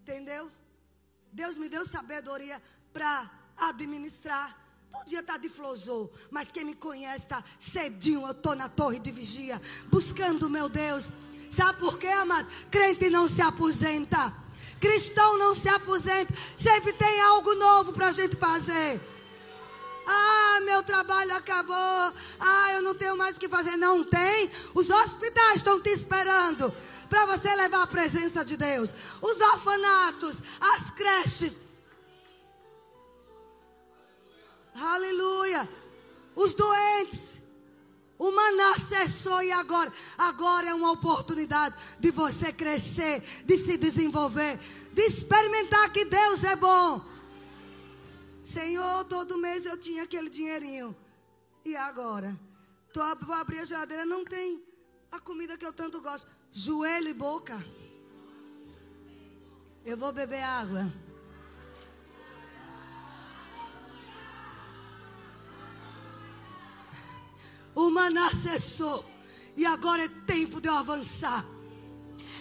entendeu? 0.01 0.51
Deus 1.31 1.57
me 1.57 1.69
deu 1.69 1.85
sabedoria 1.85 2.61
para 2.91 3.31
administrar. 3.55 4.60
Podia 4.91 5.21
estar 5.21 5.37
de 5.37 5.49
flosou, 5.49 6.11
mas 6.29 6.51
quem 6.51 6.65
me 6.65 6.75
conhece 6.75 7.23
está 7.23 7.43
cedinho. 7.57 8.25
Eu 8.25 8.31
estou 8.31 8.55
na 8.55 8.67
torre 8.67 8.99
de 8.99 9.11
vigia, 9.11 9.61
buscando 9.87 10.49
meu 10.49 10.67
Deus. 10.67 11.11
Sabe 11.49 11.79
por 11.79 11.97
quê, 11.97 12.13
mas 12.25 12.45
crente 12.69 13.09
não 13.09 13.27
se 13.27 13.41
aposenta. 13.41 14.33
Cristão 14.79 15.37
não 15.37 15.55
se 15.55 15.69
aposenta. 15.69 16.33
Sempre 16.57 16.93
tem 16.93 17.21
algo 17.21 17.55
novo 17.55 17.93
para 17.93 18.07
a 18.07 18.11
gente 18.11 18.35
fazer. 18.35 18.99
Ah, 20.05 20.59
meu 20.65 20.83
trabalho 20.83 21.35
acabou. 21.35 22.13
Ah, 22.39 22.73
eu 22.73 22.81
não 22.81 22.95
tenho 22.95 23.15
mais 23.15 23.37
o 23.37 23.39
que 23.39 23.47
fazer. 23.47 23.77
Não 23.77 24.03
tem. 24.03 24.49
Os 24.73 24.89
hospitais 24.89 25.57
estão 25.57 25.79
te 25.79 25.89
esperando 25.89 26.73
para 27.09 27.25
você 27.25 27.53
levar 27.55 27.83
a 27.83 27.87
presença 27.87 28.43
de 28.43 28.57
Deus. 28.57 28.93
Os 29.21 29.39
orfanatos, 29.39 30.37
as 30.59 30.91
creches. 30.91 31.59
Aleluia. 34.73 35.67
Os 36.35 36.53
doentes. 36.53 37.41
O 38.17 38.31
maná 38.31 38.75
cessou 38.77 39.41
e 39.41 39.51
agora, 39.51 39.91
agora 40.15 40.69
é 40.69 40.73
uma 40.75 40.91
oportunidade 40.91 41.75
de 41.99 42.11
você 42.11 42.53
crescer, 42.53 43.23
de 43.43 43.57
se 43.57 43.77
desenvolver, 43.77 44.59
de 44.93 45.01
experimentar 45.01 45.91
que 45.91 46.05
Deus 46.05 46.43
é 46.43 46.55
bom. 46.55 47.03
Senhor, 48.43 49.05
todo 49.05 49.39
mês 49.39 49.65
eu 49.65 49.75
tinha 49.75 50.03
aquele 50.03 50.29
dinheirinho. 50.29 50.95
E 51.65 51.75
agora? 51.75 52.39
Tô, 52.93 53.01
vou 53.25 53.35
abrir 53.35 53.59
a 53.59 53.65
geladeira, 53.65 54.05
não 54.05 54.23
tem 54.23 54.63
a 55.11 55.19
comida 55.19 55.57
que 55.57 55.65
eu 55.65 55.73
tanto 55.73 55.99
gosto. 55.99 56.27
Joelho 56.51 57.09
e 57.09 57.13
boca. 57.13 57.63
Eu 59.83 59.97
vou 59.97 60.11
beber 60.11 60.43
água. 60.43 60.93
O 67.75 67.89
maná 67.89 68.29
cessou. 68.31 69.05
E 69.55 69.65
agora 69.65 70.05
é 70.05 70.07
tempo 70.25 70.61
de 70.61 70.67
eu 70.67 70.73
avançar. 70.73 71.45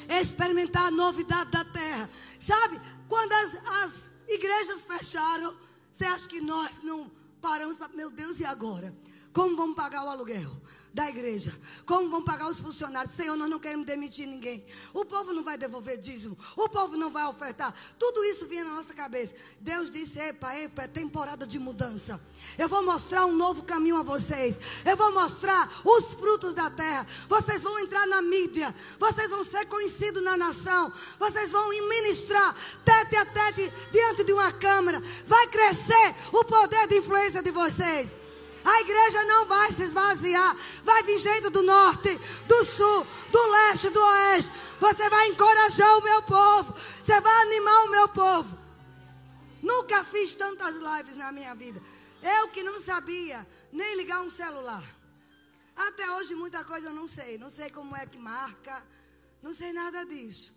Experimentar 0.09 0.87
a 0.87 0.91
novidade 0.91 1.51
da 1.51 1.65
terra. 1.65 2.11
Sabe, 2.39 2.81
quando 3.09 3.33
as, 3.33 3.69
as 3.85 4.11
igrejas 4.29 4.85
fecharam, 4.85 5.55
você 5.93 6.05
acha 6.05 6.29
que 6.29 6.41
nós 6.41 6.83
não 6.83 7.11
paramos 7.41 7.77
para. 7.77 7.89
Meu 7.89 8.11
Deus, 8.11 8.41
e 8.41 8.45
agora? 8.45 8.95
Como 9.33 9.57
vamos 9.57 9.77
pagar 9.77 10.05
o 10.05 10.09
aluguel? 10.09 10.61
Da 10.93 11.09
igreja. 11.09 11.53
Como 11.87 12.11
vão 12.11 12.23
pagar 12.23 12.49
os 12.49 12.61
funcionários? 12.61 13.15
Senhor, 13.15 13.37
nós 13.37 13.49
não 13.49 13.59
queremos 13.59 13.87
demitir 13.87 14.27
ninguém. 14.27 14.65
O 14.93 15.05
povo 15.05 15.33
não 15.33 15.43
vai 15.43 15.57
devolver 15.57 15.97
dízimo. 15.97 16.37
O 16.57 16.69
povo 16.69 16.97
não 16.97 17.11
vai 17.11 17.25
ofertar. 17.27 17.75
Tudo 17.99 18.25
isso 18.25 18.47
vinha 18.47 18.65
na 18.65 18.75
nossa 18.75 18.93
cabeça. 18.93 19.35
Deus 19.61 19.91
disse: 19.91 20.19
Epa, 20.19 20.55
epa, 20.57 20.83
é 20.83 20.89
temporada 20.89 21.47
de 21.47 21.59
mudança. 21.59 22.21
Eu 22.59 22.69
vou 22.69 22.83
mostrar 22.83 23.25
um 23.27 23.35
novo 23.35 23.63
caminho 23.63 23.97
a 23.99 24.03
vocês. 24.03 24.59
Eu 24.85 24.97
vou 24.97 25.13
mostrar 25.13 25.71
os 25.85 26.13
frutos 26.15 26.55
da 26.55 26.69
terra. 26.69 27.07
Vocês 27.29 27.63
vão 27.63 27.79
entrar 27.79 28.07
na 28.07 28.21
mídia. 28.21 28.75
Vocês 28.99 29.31
vão 29.31 29.45
ser 29.45 29.67
conhecidos 29.67 30.23
na 30.23 30.37
nação. 30.37 30.93
Vocês 31.19 31.51
vão 31.51 31.71
ministrar 31.71 32.57
tete 32.85 33.17
a 33.17 33.25
tete 33.25 33.73
diante 33.93 34.25
de 34.25 34.33
uma 34.33 34.53
câmara. 34.53 35.01
Vai 35.27 35.47
crescer 35.47 36.15
o 36.33 36.45
poder 36.45 36.89
de 36.89 36.99
influência 36.99 37.43
de 37.43 37.51
vocês. 37.51 38.21
A 38.65 38.81
igreja 38.81 39.25
não 39.25 39.47
vai 39.47 39.73
se 39.73 39.83
esvaziar. 39.83 40.57
Vai 40.83 41.03
vir 41.03 41.19
gente 41.19 41.49
do 41.51 41.63
norte, 41.63 42.19
do 42.47 42.65
sul, 42.65 43.07
do 43.31 43.47
leste, 43.51 43.91
do 43.91 44.01
oeste. 44.01 44.51
Você 44.79 45.09
vai 45.09 45.29
encorajar 45.29 45.99
o 45.99 46.03
meu 46.03 46.23
povo. 46.23 46.75
Você 47.03 47.21
vai 47.21 47.43
animar 47.43 47.85
o 47.85 47.91
meu 47.91 48.09
povo. 48.09 48.59
Nunca 49.63 50.05
fiz 50.05 50.35
tantas 50.35 50.77
lives 50.77 51.17
na 51.17 51.33
minha 51.33 51.55
vida. 51.55 51.83
Eu 52.23 52.49
que 52.49 52.63
não 52.63 52.79
sabia 52.79 53.47
nem 53.73 53.97
ligar 53.97 54.21
um 54.21 54.31
celular. 54.31 54.85
Até 55.75 56.11
hoje 56.13 56.35
muita 56.35 56.65
coisa 56.65 56.89
eu 56.89 56.93
não 56.93 57.09
sei. 57.09 57.39
Não 57.39 57.51
sei 57.51 57.71
como 57.71 57.97
é 57.97 58.05
que 58.07 58.19
marca. 58.19 58.83
Não 59.43 59.53
sei 59.53 59.73
nada 59.73 60.05
disso. 60.05 60.53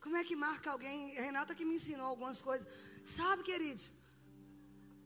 Como 0.00 0.16
é 0.16 0.24
que 0.24 0.36
marca 0.36 0.70
alguém? 0.70 1.14
Renata 1.14 1.54
que 1.54 1.64
me 1.64 1.76
ensinou 1.76 2.06
algumas 2.06 2.40
coisas. 2.40 2.66
Sabe, 3.04 3.42
queridos? 3.42 3.90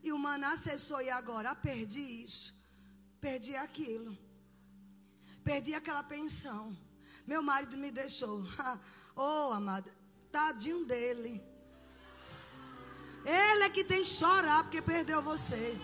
E 0.02 0.12
o 0.12 0.18
maná 0.18 0.56
cessou 0.56 1.00
e 1.00 1.10
agora 1.10 1.50
ah, 1.50 1.54
perdi 1.54 2.00
isso. 2.24 2.52
Perdi 3.20 3.54
aquilo. 3.54 4.18
Perdi 5.44 5.74
aquela 5.74 6.02
pensão. 6.02 6.76
Meu 7.26 7.42
marido 7.42 7.76
me 7.76 7.90
deixou. 7.90 8.44
oh, 9.14 9.52
amada, 9.52 9.90
tadinho 10.30 10.84
dele. 10.84 11.42
Ele 13.24 13.62
é 13.64 13.70
que 13.70 13.84
tem 13.84 14.02
que 14.02 14.08
chorar 14.08 14.64
porque 14.64 14.82
perdeu 14.82 15.22
você. 15.22 15.78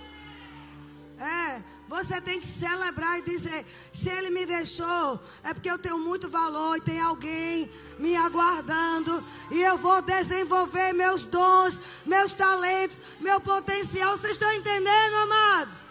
É, 1.19 1.63
você 1.89 2.21
tem 2.21 2.41
que 2.41 2.47
celebrar 2.47 3.19
e 3.19 3.23
dizer: 3.23 3.67
se 3.93 4.09
ele 4.09 4.31
me 4.31 4.47
deixou, 4.47 5.21
é 5.43 5.53
porque 5.53 5.71
eu 5.71 5.79
tenho 5.79 5.99
muito 5.99 6.29
valor 6.29 6.77
e 6.77 6.81
tem 6.81 7.01
alguém 7.01 7.71
me 7.99 8.15
aguardando. 8.15 9.25
E 9.51 9.61
eu 9.61 9.77
vou 9.77 10.01
desenvolver 10.01 10.93
meus 10.93 11.25
dons, 11.25 11.81
meus 12.07 12.33
talentos, 12.33 13.01
meu 13.19 13.41
potencial. 13.41 14.17
Vocês 14.17 14.33
estão 14.33 14.53
entendendo, 14.53 15.15
amados? 15.17 15.87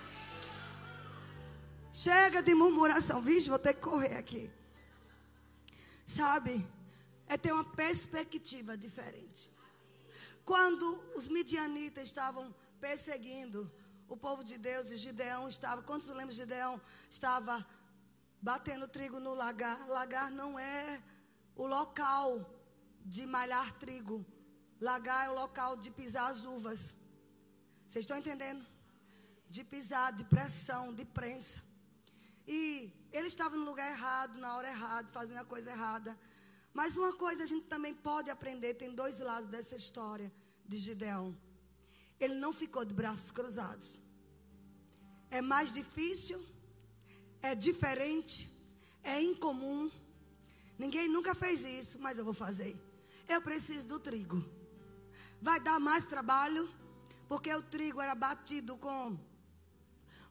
Chega 1.92 2.42
de 2.42 2.54
murmuração. 2.54 3.22
Vixe, 3.22 3.50
vou 3.50 3.60
ter 3.60 3.74
que 3.74 3.82
correr 3.82 4.16
aqui. 4.18 4.50
Sabe? 6.06 6.66
É 7.28 7.36
ter 7.38 7.52
uma 7.52 7.66
perspectiva 7.66 8.78
diferente. 8.78 9.52
Quando 10.46 11.04
os 11.16 11.28
midianitas 11.28 12.06
estavam 12.06 12.56
perseguindo 12.80 13.70
o 14.08 14.18
povo 14.26 14.44
de 14.44 14.58
Deus 14.58 14.90
e 14.92 14.96
Gideão 14.96 15.48
estava, 15.48 15.82
quantos 15.82 16.10
lembram 16.10 16.36
de 16.36 16.42
Gideão? 16.44 16.82
Estava 17.10 17.66
batendo 18.42 18.88
trigo 18.88 19.20
no 19.20 19.34
lagar. 19.34 19.88
Lagar 19.88 20.30
não 20.32 20.58
é 20.58 21.02
o 21.56 21.66
local 21.66 22.28
de 23.06 23.26
malhar 23.26 23.68
trigo. 23.84 24.26
Lagar 24.80 25.26
é 25.26 25.30
o 25.30 25.40
local 25.44 25.76
de 25.76 25.90
pisar 25.92 26.32
as 26.32 26.44
uvas. 26.44 26.94
Vocês 27.88 28.04
estão 28.04 28.18
entendendo? 28.18 28.66
De 29.50 29.64
pisar, 29.64 30.14
de 30.14 30.24
pressão, 30.24 30.94
de 30.94 31.06
prensa. 31.06 31.62
E 32.48 32.60
ele 33.12 33.28
estava 33.28 33.56
no 33.56 33.66
lugar 33.66 33.90
errado, 33.92 34.38
na 34.38 34.56
hora 34.56 34.70
errada, 34.70 35.08
fazendo 35.10 35.40
a 35.40 35.46
coisa 35.46 35.72
errada. 35.72 36.18
Mas 36.74 36.98
uma 36.98 37.14
coisa 37.14 37.44
a 37.44 37.50
gente 37.52 37.66
também 37.66 37.94
pode 37.94 38.30
aprender, 38.30 38.76
tem 38.76 38.94
dois 38.94 39.20
lados 39.20 39.50
dessa 39.50 39.76
história 39.76 40.32
de 40.66 40.78
Gideão. 40.78 41.36
Ele 42.20 42.36
não 42.36 42.52
ficou 42.52 42.84
de 42.84 42.94
braços 42.94 43.32
cruzados. 43.32 44.00
É 45.30 45.42
mais 45.42 45.72
difícil, 45.72 46.40
é 47.42 47.54
diferente, 47.54 48.50
é 49.04 49.22
incomum. 49.22 49.92
Ninguém 50.78 51.08
nunca 51.08 51.34
fez 51.36 51.64
isso, 51.66 52.00
mas 52.00 52.18
eu 52.18 52.26
vou 52.26 52.34
fazer. 52.34 52.76
Eu 53.28 53.42
preciso 53.42 53.88
do 53.88 54.00
trigo. 54.00 54.44
Vai 55.42 55.60
dar 55.60 55.80
mais 55.80 56.06
trabalho, 56.06 56.70
porque 57.28 57.54
o 57.54 57.62
trigo 57.62 58.02
era 58.02 58.16
batido 58.16 58.78
com 58.78 59.18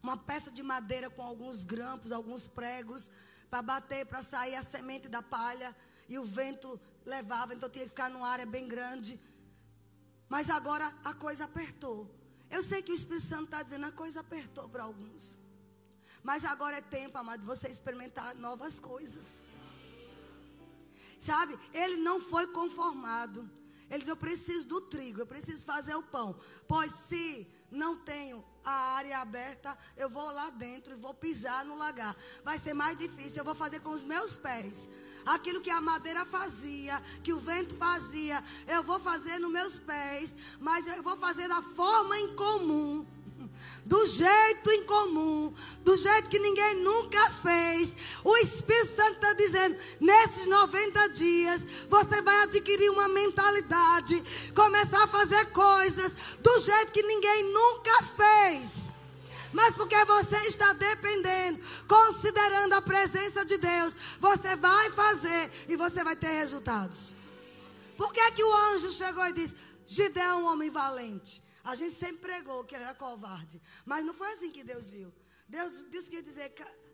uma 0.02 0.16
peça 0.16 0.50
de 0.50 0.62
madeira 0.62 1.08
com 1.10 1.22
alguns 1.22 1.64
grampos, 1.64 2.12
alguns 2.12 2.46
pregos, 2.48 3.10
para 3.50 3.62
bater, 3.62 4.06
para 4.06 4.22
sair 4.22 4.54
a 4.54 4.62
semente 4.62 5.08
da 5.08 5.22
palha. 5.22 5.74
E 6.08 6.18
o 6.18 6.24
vento 6.24 6.80
levava, 7.04 7.54
então 7.54 7.68
tinha 7.68 7.84
que 7.84 7.90
ficar 7.90 8.08
numa 8.08 8.28
área 8.28 8.46
bem 8.46 8.66
grande. 8.66 9.20
Mas 10.28 10.50
agora 10.50 10.92
a 11.04 11.14
coisa 11.14 11.44
apertou. 11.44 12.10
Eu 12.50 12.62
sei 12.62 12.82
que 12.82 12.92
o 12.92 12.94
Espírito 12.94 13.26
Santo 13.26 13.44
está 13.44 13.62
dizendo 13.62 13.86
a 13.86 13.92
coisa 13.92 14.20
apertou 14.20 14.68
para 14.68 14.84
alguns. 14.84 15.36
Mas 16.22 16.44
agora 16.44 16.78
é 16.78 16.80
tempo, 16.80 17.16
amado, 17.18 17.40
de 17.40 17.46
você 17.46 17.68
experimentar 17.68 18.34
novas 18.34 18.80
coisas. 18.80 19.22
Sabe? 21.18 21.58
Ele 21.72 21.96
não 21.96 22.20
foi 22.20 22.46
conformado. 22.48 23.48
Ele 23.88 23.98
disse: 23.98 24.10
Eu 24.10 24.16
preciso 24.16 24.66
do 24.66 24.80
trigo, 24.80 25.20
eu 25.20 25.26
preciso 25.26 25.64
fazer 25.64 25.94
o 25.94 26.02
pão. 26.02 26.38
Pois 26.66 26.92
se 27.08 27.46
não 27.70 27.98
tenho 27.98 28.44
a 28.64 28.72
área 28.72 29.18
aberta, 29.18 29.76
eu 29.96 30.10
vou 30.10 30.30
lá 30.30 30.50
dentro 30.50 30.92
e 30.92 30.96
vou 30.96 31.14
pisar 31.14 31.64
no 31.64 31.76
lagar. 31.76 32.16
Vai 32.42 32.58
ser 32.58 32.74
mais 32.74 32.98
difícil, 32.98 33.38
eu 33.38 33.44
vou 33.44 33.54
fazer 33.54 33.80
com 33.80 33.90
os 33.90 34.02
meus 34.02 34.36
pés 34.36 34.90
aquilo 35.26 35.60
que 35.60 35.70
a 35.70 35.80
madeira 35.80 36.24
fazia, 36.24 37.02
que 37.22 37.32
o 37.32 37.40
vento 37.40 37.74
fazia, 37.74 38.42
eu 38.68 38.82
vou 38.82 39.00
fazer 39.00 39.38
nos 39.38 39.50
meus 39.50 39.76
pés, 39.76 40.34
mas 40.60 40.86
eu 40.86 41.02
vou 41.02 41.16
fazer 41.16 41.48
da 41.48 41.60
forma 41.60 42.18
incomum. 42.18 43.04
do 43.84 44.04
jeito 44.06 44.70
incomum, 44.72 45.54
do 45.84 45.96
jeito 45.96 46.28
que 46.28 46.38
ninguém 46.38 46.82
nunca 46.82 47.30
fez. 47.30 47.94
O 48.24 48.36
Espírito 48.38 48.96
Santo 48.96 49.14
está 49.14 49.32
dizendo: 49.34 49.76
nesses 50.00 50.46
90 50.46 51.08
dias, 51.10 51.66
você 51.88 52.20
vai 52.22 52.42
adquirir 52.42 52.90
uma 52.90 53.06
mentalidade, 53.06 54.22
começar 54.54 55.04
a 55.04 55.08
fazer 55.08 55.46
coisas 55.52 56.12
do 56.40 56.60
jeito 56.60 56.92
que 56.92 57.02
ninguém 57.02 57.44
nunca 57.52 58.02
fez. 58.02 58.85
Mas 59.56 59.74
porque 59.74 59.98
você 60.04 60.36
está 60.48 60.74
dependendo, 60.74 61.58
considerando 61.88 62.74
a 62.74 62.82
presença 62.82 63.42
de 63.42 63.56
Deus, 63.56 63.96
você 64.20 64.54
vai 64.54 64.90
fazer 64.90 65.50
e 65.66 65.74
você 65.76 66.04
vai 66.04 66.14
ter 66.14 66.32
resultados. 66.42 67.14
Por 67.96 68.12
que, 68.12 68.32
que 68.32 68.44
o 68.44 68.54
anjo 68.68 68.90
chegou 68.90 69.26
e 69.26 69.32
disse: 69.32 69.56
Gideão 69.86 70.40
é 70.40 70.42
um 70.42 70.46
homem 70.52 70.68
valente? 70.68 71.42
A 71.64 71.74
gente 71.74 71.96
sempre 71.96 72.20
pregou 72.28 72.64
que 72.64 72.74
ele 72.74 72.84
era 72.84 72.94
covarde. 72.94 73.56
Mas 73.86 74.04
não 74.04 74.12
foi 74.12 74.30
assim 74.32 74.50
que 74.50 74.62
Deus 74.62 74.90
viu. 74.90 75.10
Deus 75.48 75.86
disse 75.90 76.10
que 76.10 76.16
ia 76.16 76.22
dizer, 76.22 76.52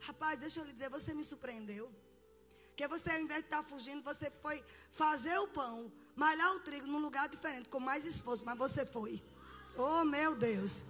rapaz, 0.09 0.39
deixa 0.39 0.61
eu 0.61 0.65
lhe 0.65 0.73
dizer, 0.73 0.89
você 0.89 1.13
me 1.13 1.25
surpreendeu. 1.25 1.91
Que 2.77 2.87
você, 2.87 3.11
ao 3.11 3.21
invés 3.21 3.41
de 3.41 3.47
estar 3.47 3.65
fugindo, 3.65 4.05
você 4.05 4.31
foi 4.31 4.63
fazer 4.93 5.37
o 5.41 5.49
pão, 5.49 5.93
malhar 6.15 6.55
o 6.55 6.61
trigo 6.61 6.87
num 6.87 7.01
lugar 7.01 7.29
diferente, 7.29 7.69
com 7.69 7.81
mais 7.81 8.05
esforço, 8.05 8.47
mas 8.47 8.57
você 8.57 8.87
foi. 8.87 9.21
Oh, 9.77 10.05
meu 10.05 10.37
Deus. 10.37 10.85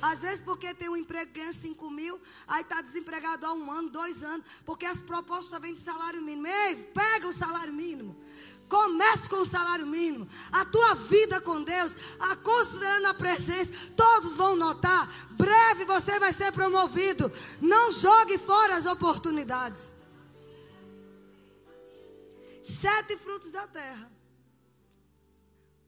Às 0.00 0.20
vezes 0.20 0.40
porque 0.40 0.74
tem 0.74 0.88
um 0.88 0.96
emprego 0.96 1.32
ganha 1.32 1.52
5 1.52 1.90
mil, 1.90 2.20
aí 2.46 2.62
está 2.62 2.82
desempregado 2.82 3.46
há 3.46 3.52
um 3.52 3.70
ano, 3.70 3.88
dois 3.88 4.22
anos, 4.22 4.44
porque 4.64 4.84
as 4.84 5.00
propostas 5.00 5.60
vêm 5.60 5.74
de 5.74 5.80
salário 5.80 6.20
mínimo. 6.20 6.46
Ei, 6.46 6.76
pega 6.92 7.26
o 7.26 7.32
salário 7.32 7.72
mínimo. 7.72 8.16
Comece 8.68 9.28
com 9.28 9.36
o 9.36 9.44
salário 9.46 9.86
mínimo. 9.86 10.28
A 10.50 10.64
tua 10.64 10.94
vida 10.94 11.40
com 11.40 11.62
Deus, 11.62 11.94
a 12.18 12.36
considerando 12.36 13.06
a 13.06 13.14
presença, 13.14 13.72
todos 13.96 14.36
vão 14.36 14.56
notar. 14.56 15.08
Breve 15.30 15.84
você 15.84 16.18
vai 16.18 16.32
ser 16.32 16.52
promovido. 16.52 17.32
Não 17.60 17.92
jogue 17.92 18.38
fora 18.38 18.76
as 18.76 18.86
oportunidades. 18.86 19.94
Sete 22.62 23.16
frutos 23.16 23.50
da 23.52 23.66
terra. 23.66 24.10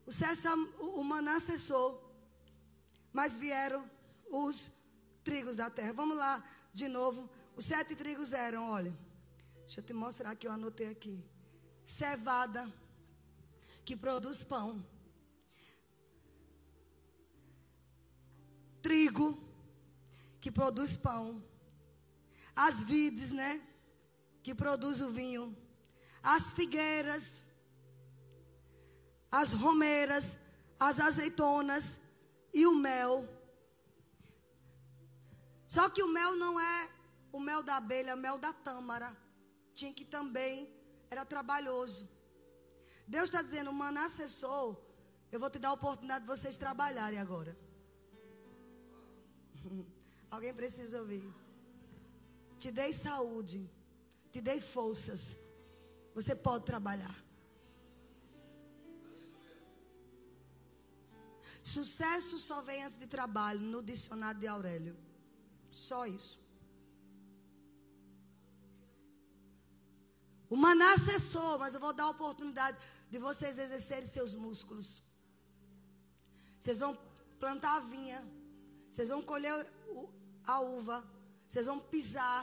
O, 0.06 0.12
sésamo, 0.12 0.68
o 0.78 1.04
maná 1.04 1.38
cessou, 1.40 2.02
mas 3.12 3.36
vieram 3.36 3.84
os 4.30 4.70
trigos 5.24 5.56
da 5.56 5.68
terra. 5.70 5.92
Vamos 5.92 6.16
lá 6.16 6.44
de 6.72 6.88
novo. 6.88 7.28
Os 7.56 7.64
sete 7.64 7.94
trigos 7.94 8.32
eram, 8.32 8.70
olha. 8.70 8.96
Deixa 9.60 9.80
eu 9.80 9.84
te 9.84 9.92
mostrar 9.92 10.34
que 10.34 10.46
eu 10.46 10.52
anotei 10.52 10.88
aqui 10.88 11.22
cevada, 11.84 12.70
que 13.84 13.96
produz 13.96 14.44
pão, 14.44 14.84
trigo, 18.82 19.38
que 20.40 20.50
produz 20.50 20.96
pão, 20.96 21.42
as 22.54 22.82
vides, 22.84 23.30
né, 23.30 23.62
que 24.42 24.54
produz 24.54 25.00
o 25.00 25.10
vinho, 25.10 25.56
as 26.22 26.52
figueiras, 26.52 27.42
as 29.30 29.52
romeiras, 29.52 30.38
as 30.78 31.00
azeitonas 31.00 31.98
e 32.52 32.66
o 32.66 32.74
mel. 32.74 33.26
Só 35.74 35.84
que 35.94 36.02
o 36.02 36.08
mel 36.08 36.34
não 36.34 36.58
é 36.58 36.90
o 37.30 37.38
mel 37.38 37.62
da 37.62 37.76
abelha, 37.76 38.10
é 38.12 38.14
o 38.14 38.24
mel 38.26 38.38
da 38.38 38.52
tâmara. 38.52 39.14
Tinha 39.74 39.92
que 39.92 40.04
também 40.04 40.54
era 41.10 41.24
trabalhoso. 41.24 42.08
Deus 43.06 43.24
está 43.28 43.42
dizendo, 43.42 43.72
maná. 43.72 44.06
Eu 45.30 45.38
vou 45.38 45.50
te 45.50 45.58
dar 45.58 45.68
a 45.68 45.78
oportunidade 45.78 46.24
de 46.24 46.30
vocês 46.34 46.56
trabalharem 46.56 47.18
agora. 47.18 47.54
Alguém 50.30 50.54
precisa 50.54 51.00
ouvir. 51.00 51.22
Te 52.58 52.70
dei 52.72 52.92
saúde. 52.92 53.70
Te 54.32 54.40
dei 54.40 54.60
forças. 54.60 55.36
Você 56.14 56.34
pode 56.34 56.64
trabalhar. 56.64 57.16
Sucesso 61.62 62.38
só 62.38 62.62
vem 62.62 62.82
antes 62.82 62.96
de 62.96 63.06
trabalho, 63.06 63.60
no 63.60 63.82
dicionário 63.82 64.40
de 64.40 64.46
Aurélio. 64.46 65.07
Só 65.86 66.00
isso. 66.18 66.36
O 70.54 70.56
maná 70.64 70.92
cessou, 71.08 71.58
mas 71.62 71.74
eu 71.74 71.80
vou 71.84 71.92
dar 71.98 72.06
a 72.06 72.14
oportunidade 72.16 72.78
de 73.12 73.18
vocês 73.26 73.58
exercerem 73.58 74.06
seus 74.06 74.34
músculos. 74.44 74.88
Vocês 76.58 76.78
vão 76.84 76.92
plantar 77.42 77.74
a 77.76 77.86
vinha. 77.94 78.20
Vocês 78.90 79.08
vão 79.12 79.22
colher 79.22 79.54
a 80.54 80.60
uva. 80.60 80.98
Vocês 81.46 81.66
vão 81.70 81.78
pisar. 81.78 82.42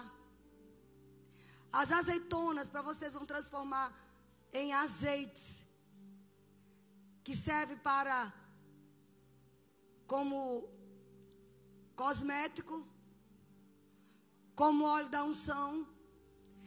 As 1.82 1.92
azeitonas 2.00 2.70
para 2.70 2.82
vocês 2.90 3.14
vão 3.18 3.26
transformar 3.34 3.88
em 4.54 4.74
azeites. 4.74 5.66
Que 7.24 7.36
serve 7.36 7.76
para 7.90 8.18
como 10.14 10.38
cosmético, 11.96 12.76
como 14.56 14.86
óleo 14.86 15.10
da 15.10 15.24
unção 15.24 15.88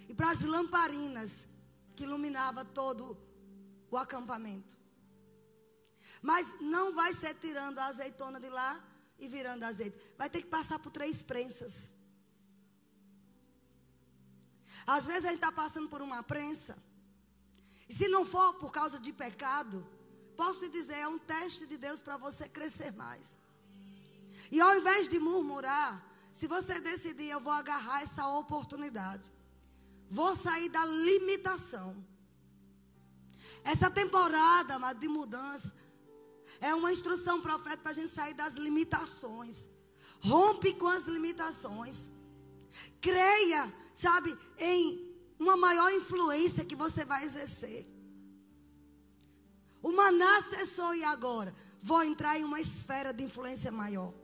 e 0.09 0.15
para 0.15 0.31
as 0.31 0.43
lamparinas 0.43 1.49
que 1.97 2.05
iluminava 2.05 2.65
todo 2.65 3.17
o 3.91 3.97
acampamento. 3.97 4.77
Mas 6.21 6.61
não 6.61 6.93
vai 6.93 7.15
ser 7.15 7.35
tirando 7.35 7.79
a 7.79 7.87
azeitona 7.87 8.39
de 8.41 8.49
lá 8.49 8.83
e 9.19 9.29
virando 9.29 9.65
azeite. 9.65 9.97
Vai 10.17 10.29
ter 10.29 10.43
que 10.43 10.49
passar 10.49 10.79
por 10.79 10.91
três 10.91 11.23
prensas. 11.23 11.91
Às 14.87 15.07
vezes 15.07 15.25
a 15.25 15.29
gente 15.29 15.37
está 15.37 15.53
passando 15.53 15.89
por 15.89 16.01
uma 16.01 16.23
prensa. 16.23 16.77
E 17.89 17.95
se 17.95 18.09
não 18.09 18.25
for 18.25 18.55
por 18.55 18.71
causa 18.73 18.99
de 18.99 19.13
pecado, 19.13 19.87
posso 20.37 20.61
te 20.61 20.69
dizer, 20.69 20.99
é 20.99 21.09
um 21.09 21.19
teste 21.19 21.67
de 21.67 21.77
Deus 21.77 22.01
para 22.01 22.17
você 22.17 22.49
crescer 22.49 22.93
mais. 22.93 23.37
E 24.51 24.61
ao 24.61 24.77
invés 24.77 25.09
de 25.09 25.19
murmurar, 25.19 26.08
se 26.39 26.47
você 26.47 26.75
decidir, 26.79 27.29
eu 27.31 27.41
vou 27.41 27.53
agarrar 27.53 28.03
essa 28.03 28.25
oportunidade. 28.41 29.27
Vou 30.19 30.37
sair 30.37 30.69
da 30.69 30.85
limitação. 30.87 31.89
Essa 33.65 33.91
temporada, 33.91 34.75
amado, 34.77 35.01
de 35.01 35.09
mudança, 35.09 35.75
é 36.61 36.73
uma 36.73 36.93
instrução 36.93 37.41
profética 37.41 37.83
para 37.83 37.91
a 37.91 37.95
gente 37.95 38.11
sair 38.11 38.35
das 38.35 38.55
limitações. 38.55 39.69
Rompe 40.21 40.75
com 40.75 40.87
as 40.87 41.07
limitações. 41.15 42.09
Creia, 43.01 43.63
sabe, 43.93 44.39
em 44.59 45.13
uma 45.41 45.57
maior 45.57 45.91
influência 45.93 46.65
que 46.65 46.77
você 46.77 47.05
vai 47.05 47.25
exercer. 47.25 47.85
O 49.83 49.91
maná 49.91 50.41
cessou 50.51 50.95
e 50.95 51.03
agora 51.03 51.53
vou 51.83 52.05
entrar 52.05 52.39
em 52.39 52.45
uma 52.45 52.61
esfera 52.61 53.13
de 53.13 53.25
influência 53.25 53.73
maior. 53.73 54.15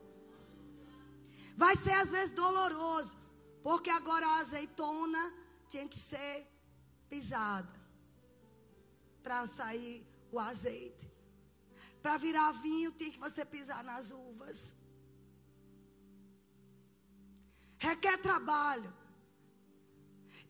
Vai 1.62 1.76
ser 1.76 1.92
às 1.92 2.10
vezes 2.10 2.32
doloroso, 2.32 3.16
porque 3.62 3.90
agora 3.90 4.26
a 4.26 4.38
azeitona 4.38 5.22
tinha 5.68 5.86
que 5.88 5.98
ser 5.98 6.46
pisada 7.08 7.74
para 9.22 9.46
sair 9.46 10.06
o 10.32 10.38
azeite. 10.38 11.06
Para 12.02 12.16
virar 12.24 12.50
vinho, 12.52 12.90
tinha 12.98 13.12
que 13.14 13.24
você 13.26 13.44
pisar 13.44 13.82
nas 13.82 14.10
uvas. 14.10 14.74
Requer 17.78 18.16
trabalho. 18.18 18.92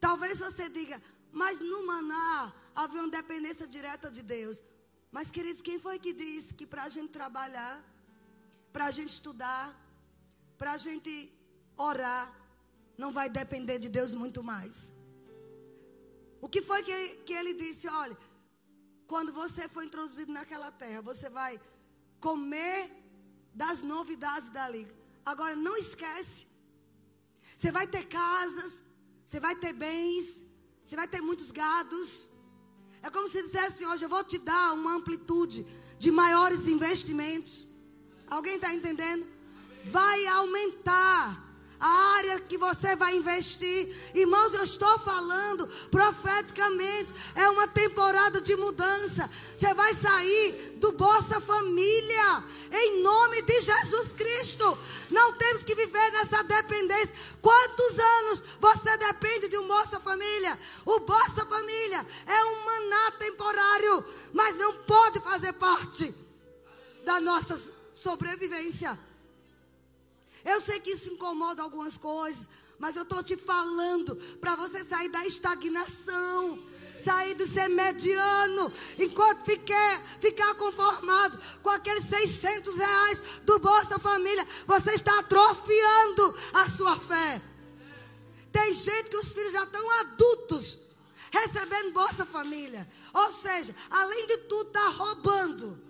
Talvez 0.01 0.39
você 0.47 0.69
diga, 0.69 1.01
mas 1.31 1.61
no 1.61 1.87
maná 1.87 2.53
havia 2.75 3.03
uma 3.03 3.11
dependência 3.11 3.67
direta 3.67 4.11
de 4.11 4.23
Deus. 4.23 4.63
Mas, 5.13 5.31
queridos, 5.31 5.63
quem 5.63 5.79
foi 5.79 5.97
que 6.05 6.13
disse 6.13 6.53
que 6.59 6.67
para 6.67 6.85
a 6.85 6.89
gente 6.89 7.11
trabalhar, 7.19 7.75
para 8.73 8.87
a 8.87 8.91
gente 8.91 9.13
estudar, 9.19 9.65
para 10.59 10.73
a 10.73 10.77
gente 10.87 11.13
orar, 11.77 12.25
não 13.03 13.11
vai 13.19 13.29
depender 13.29 13.79
de 13.79 13.89
Deus 13.89 14.13
muito 14.23 14.43
mais? 14.43 14.93
O 16.45 16.49
que 16.49 16.61
foi 16.63 16.83
que 16.87 16.93
ele, 16.97 17.11
que 17.27 17.35
ele 17.41 17.55
disse? 17.55 17.87
Olha, 17.89 18.17
quando 19.13 19.33
você 19.33 19.69
for 19.69 19.83
introduzido 19.83 20.33
naquela 20.33 20.71
terra, 20.71 21.01
você 21.11 21.29
vai 21.29 21.53
comer 22.21 22.81
das 23.63 23.81
novidades 23.83 24.51
dali. 24.51 24.85
Agora, 25.25 25.55
não 25.57 25.77
esquece. 25.77 26.47
Você 27.57 27.71
vai 27.71 27.87
ter 27.87 28.05
casas, 28.07 28.83
você 29.25 29.39
vai 29.47 29.55
ter 29.57 29.73
bens, 29.73 30.45
você 30.85 30.97
vai 30.97 31.09
ter 31.09 31.21
muitos 31.21 31.51
gados. 31.51 32.29
É 33.03 33.11
como 33.11 33.29
se 33.29 33.43
dissesse 33.43 33.85
hoje: 33.87 34.05
Eu 34.05 34.09
vou 34.09 34.25
te 34.25 34.39
dar 34.51 34.73
uma 34.73 34.95
amplitude 34.99 35.67
de 35.99 36.11
maiores 36.11 36.67
investimentos. 36.67 37.67
Alguém 38.27 38.57
está 38.57 38.73
entendendo? 38.79 39.25
Vai 39.85 40.27
aumentar 40.27 41.45
a 41.79 42.17
área 42.17 42.41
que 42.41 42.57
você 42.57 42.97
vai 42.97 43.17
investir. 43.17 43.95
Irmãos, 44.15 44.55
eu 44.55 44.65
estou 44.65 44.99
falando 45.01 45.67
profeticamente. 45.91 47.13
É 47.35 47.47
uma 47.51 47.69
temporada 47.69 48.41
de 48.41 48.57
mudança. 48.57 49.29
Você 49.55 49.75
vai 49.75 49.95
sair 49.95 50.77
do 50.77 50.93
Bolsa 50.93 51.43
Família. 51.43 52.43
Em 52.73 53.03
nome 53.03 53.43
de 53.43 53.61
Jesus 53.61 54.07
Cristo. 54.17 54.79
Não 55.11 55.35
temos 55.35 55.63
que 55.63 55.75
viver 55.75 56.11
nessa 56.13 56.43
dependência. 56.43 57.15
Quantos 57.43 57.99
anos 57.99 58.45
você 58.59 58.97
depende 58.97 59.49
de 59.49 59.59
um 59.59 59.69
Bolsa 59.69 60.01
Família? 60.01 60.59
O 60.87 61.01
Bolsa 61.01 61.45
Família 61.45 62.07
é 62.27 62.45
um 62.47 62.65
maná 62.65 63.11
temporário. 63.19 64.05
Mas 64.33 64.57
não 64.57 64.73
pode 64.85 65.21
fazer 65.21 65.53
parte 65.53 66.15
da 67.05 67.21
nossa 67.21 67.61
sobrevivência. 67.93 68.99
Eu 70.45 70.61
sei 70.61 70.79
que 70.79 70.91
isso 70.91 71.11
incomoda 71.11 71.63
algumas 71.63 71.97
coisas, 71.97 72.49
mas 72.79 72.97
eu 72.97 73.03
estou 73.03 73.23
te 73.23 73.37
falando 73.37 74.15
para 74.41 74.55
você 74.57 74.85
sair 74.85 75.09
da 75.09 75.25
estagnação, 75.27 76.59
sair 76.99 77.35
do 77.35 77.47
ser 77.47 77.69
mediano, 77.69 78.71
enquanto 78.99 79.45
fiquer, 79.45 80.03
ficar 80.21 80.55
conformado 80.55 81.41
com 81.63 81.71
aqueles 81.71 82.05
600 82.05 82.79
reais 82.79 83.23
do 83.45 83.59
Bolsa 83.59 83.99
Família, 83.99 84.47
você 84.67 84.93
está 84.93 85.19
atrofiando 85.19 86.39
a 86.53 86.69
sua 86.69 86.99
fé. 87.01 87.41
Tem 88.53 88.73
gente 88.75 89.11
que 89.11 89.17
os 89.17 89.33
filhos 89.33 89.53
já 89.53 89.65
estão 89.65 89.91
adultos, 90.01 90.79
recebendo 91.31 91.93
Bolsa 91.93 92.25
Família. 92.27 92.89
Ou 93.13 93.33
seja, 93.33 93.75
além 93.91 94.27
de 94.27 94.37
tudo, 94.39 94.69
está 94.69 94.89
roubando 94.89 95.84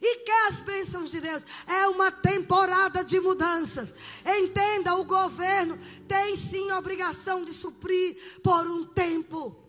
e 0.00 0.24
quer 0.24 0.48
as 0.48 0.62
bênçãos 0.62 1.10
de 1.10 1.20
Deus. 1.20 1.44
É 1.66 1.86
uma 1.88 2.10
temporada 2.10 3.04
de 3.04 3.20
mudanças. 3.20 3.94
Entenda, 4.24 4.94
o 4.94 5.04
governo 5.04 5.78
tem 6.06 6.36
sim 6.36 6.70
a 6.70 6.78
obrigação 6.78 7.44
de 7.44 7.52
suprir 7.52 8.40
por 8.42 8.66
um 8.66 8.86
tempo. 8.86 9.64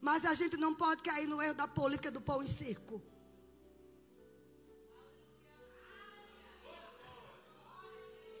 Mas 0.00 0.24
a 0.24 0.34
gente 0.34 0.56
não 0.56 0.74
pode 0.74 1.02
cair 1.02 1.26
no 1.26 1.42
erro 1.42 1.54
da 1.54 1.66
política 1.66 2.10
do 2.10 2.20
pão 2.20 2.42
e 2.42 2.48
circo. 2.48 3.02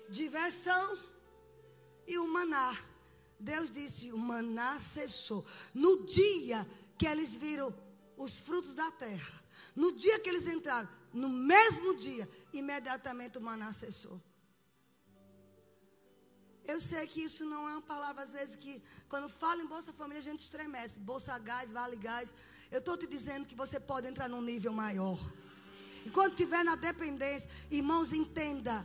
Diversão 0.08 0.98
e 2.06 2.18
o 2.18 2.26
maná. 2.26 2.76
Deus 3.38 3.70
disse: 3.70 4.10
o 4.12 4.18
maná 4.18 4.78
cessou. 4.78 5.44
No 5.74 6.06
dia 6.06 6.66
que 6.96 7.06
eles 7.06 7.36
viram 7.36 7.74
os 8.16 8.40
frutos 8.40 8.74
da 8.74 8.90
terra, 8.90 9.44
no 9.76 9.92
dia 9.92 10.18
que 10.18 10.28
eles 10.28 10.46
entraram, 10.46 10.88
no 11.12 11.28
mesmo 11.28 11.96
dia, 11.96 12.28
imediatamente 12.52 13.38
o 13.38 13.40
maná 13.40 13.72
cessou. 13.72 14.20
Eu 16.72 16.78
sei 16.78 17.06
que 17.06 17.22
isso 17.22 17.46
não 17.46 17.66
é 17.66 17.72
uma 17.72 17.80
palavra, 17.80 18.22
às 18.22 18.32
vezes, 18.34 18.54
que 18.54 18.82
quando 19.08 19.26
fala 19.26 19.62
em 19.62 19.66
Bolsa 19.66 19.90
Família, 19.90 20.18
a 20.18 20.28
gente 20.30 20.40
estremece. 20.40 21.00
Bolsa 21.00 21.38
Gás, 21.38 21.72
Vale 21.72 21.96
Gás. 21.96 22.34
Eu 22.70 22.80
estou 22.80 22.94
te 22.94 23.06
dizendo 23.06 23.46
que 23.46 23.54
você 23.54 23.80
pode 23.80 24.06
entrar 24.06 24.28
num 24.28 24.42
nível 24.42 24.72
maior. 24.72 25.18
E 26.04 26.10
quando 26.10 26.32
estiver 26.32 26.62
na 26.62 26.74
dependência, 26.74 27.50
irmãos, 27.70 28.12
entenda. 28.12 28.84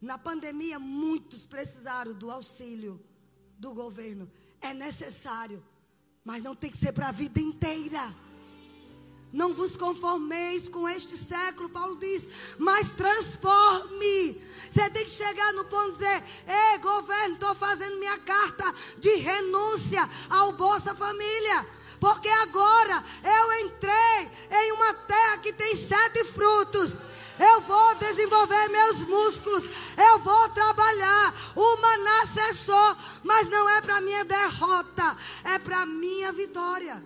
Na 0.00 0.18
pandemia, 0.18 0.78
muitos 0.78 1.46
precisaram 1.46 2.12
do 2.12 2.32
auxílio 2.32 3.00
do 3.56 3.72
governo. 3.72 4.28
É 4.60 4.74
necessário, 4.74 5.64
mas 6.24 6.42
não 6.42 6.56
tem 6.56 6.70
que 6.70 6.78
ser 6.78 6.92
para 6.92 7.08
a 7.08 7.12
vida 7.12 7.40
inteira. 7.40 8.12
Não 9.32 9.52
vos 9.52 9.76
conformeis 9.76 10.68
com 10.68 10.88
este 10.88 11.16
século, 11.16 11.68
Paulo 11.68 11.96
diz, 11.96 12.26
mas 12.56 12.90
transforme. 12.90 14.40
Você 14.70 14.88
tem 14.90 15.04
que 15.04 15.10
chegar 15.10 15.52
no 15.52 15.64
ponto 15.66 15.92
de 15.92 15.98
dizer: 15.98 16.24
Ei, 16.46 16.78
governo, 16.78 17.34
estou 17.34 17.54
fazendo 17.54 17.98
minha 17.98 18.18
carta 18.18 18.74
de 18.98 19.16
renúncia 19.16 20.08
ao 20.30 20.52
Bolsa 20.52 20.94
Família. 20.94 21.66
Porque 22.00 22.28
agora 22.28 23.04
eu 23.24 23.66
entrei 23.66 24.30
em 24.50 24.72
uma 24.72 24.94
terra 24.94 25.38
que 25.38 25.52
tem 25.52 25.74
sete 25.74 26.24
frutos. 26.24 26.96
Eu 27.38 27.60
vou 27.62 27.94
desenvolver 27.96 28.68
meus 28.68 29.04
músculos. 29.04 29.64
Eu 29.96 30.18
vou 30.20 30.48
trabalhar. 30.50 31.34
O 31.54 31.76
maná 31.76 32.26
cessou. 32.26 32.96
Mas 33.22 33.48
não 33.48 33.68
é 33.68 33.80
para 33.80 34.00
minha 34.00 34.24
derrota. 34.24 35.16
É 35.44 35.58
para 35.58 35.84
minha 35.86 36.32
vitória. 36.32 37.02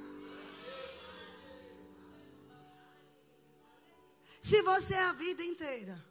Se 4.43 4.61
você 4.61 4.95
a 4.95 5.13
vida 5.13 5.45
inteira 5.45 6.05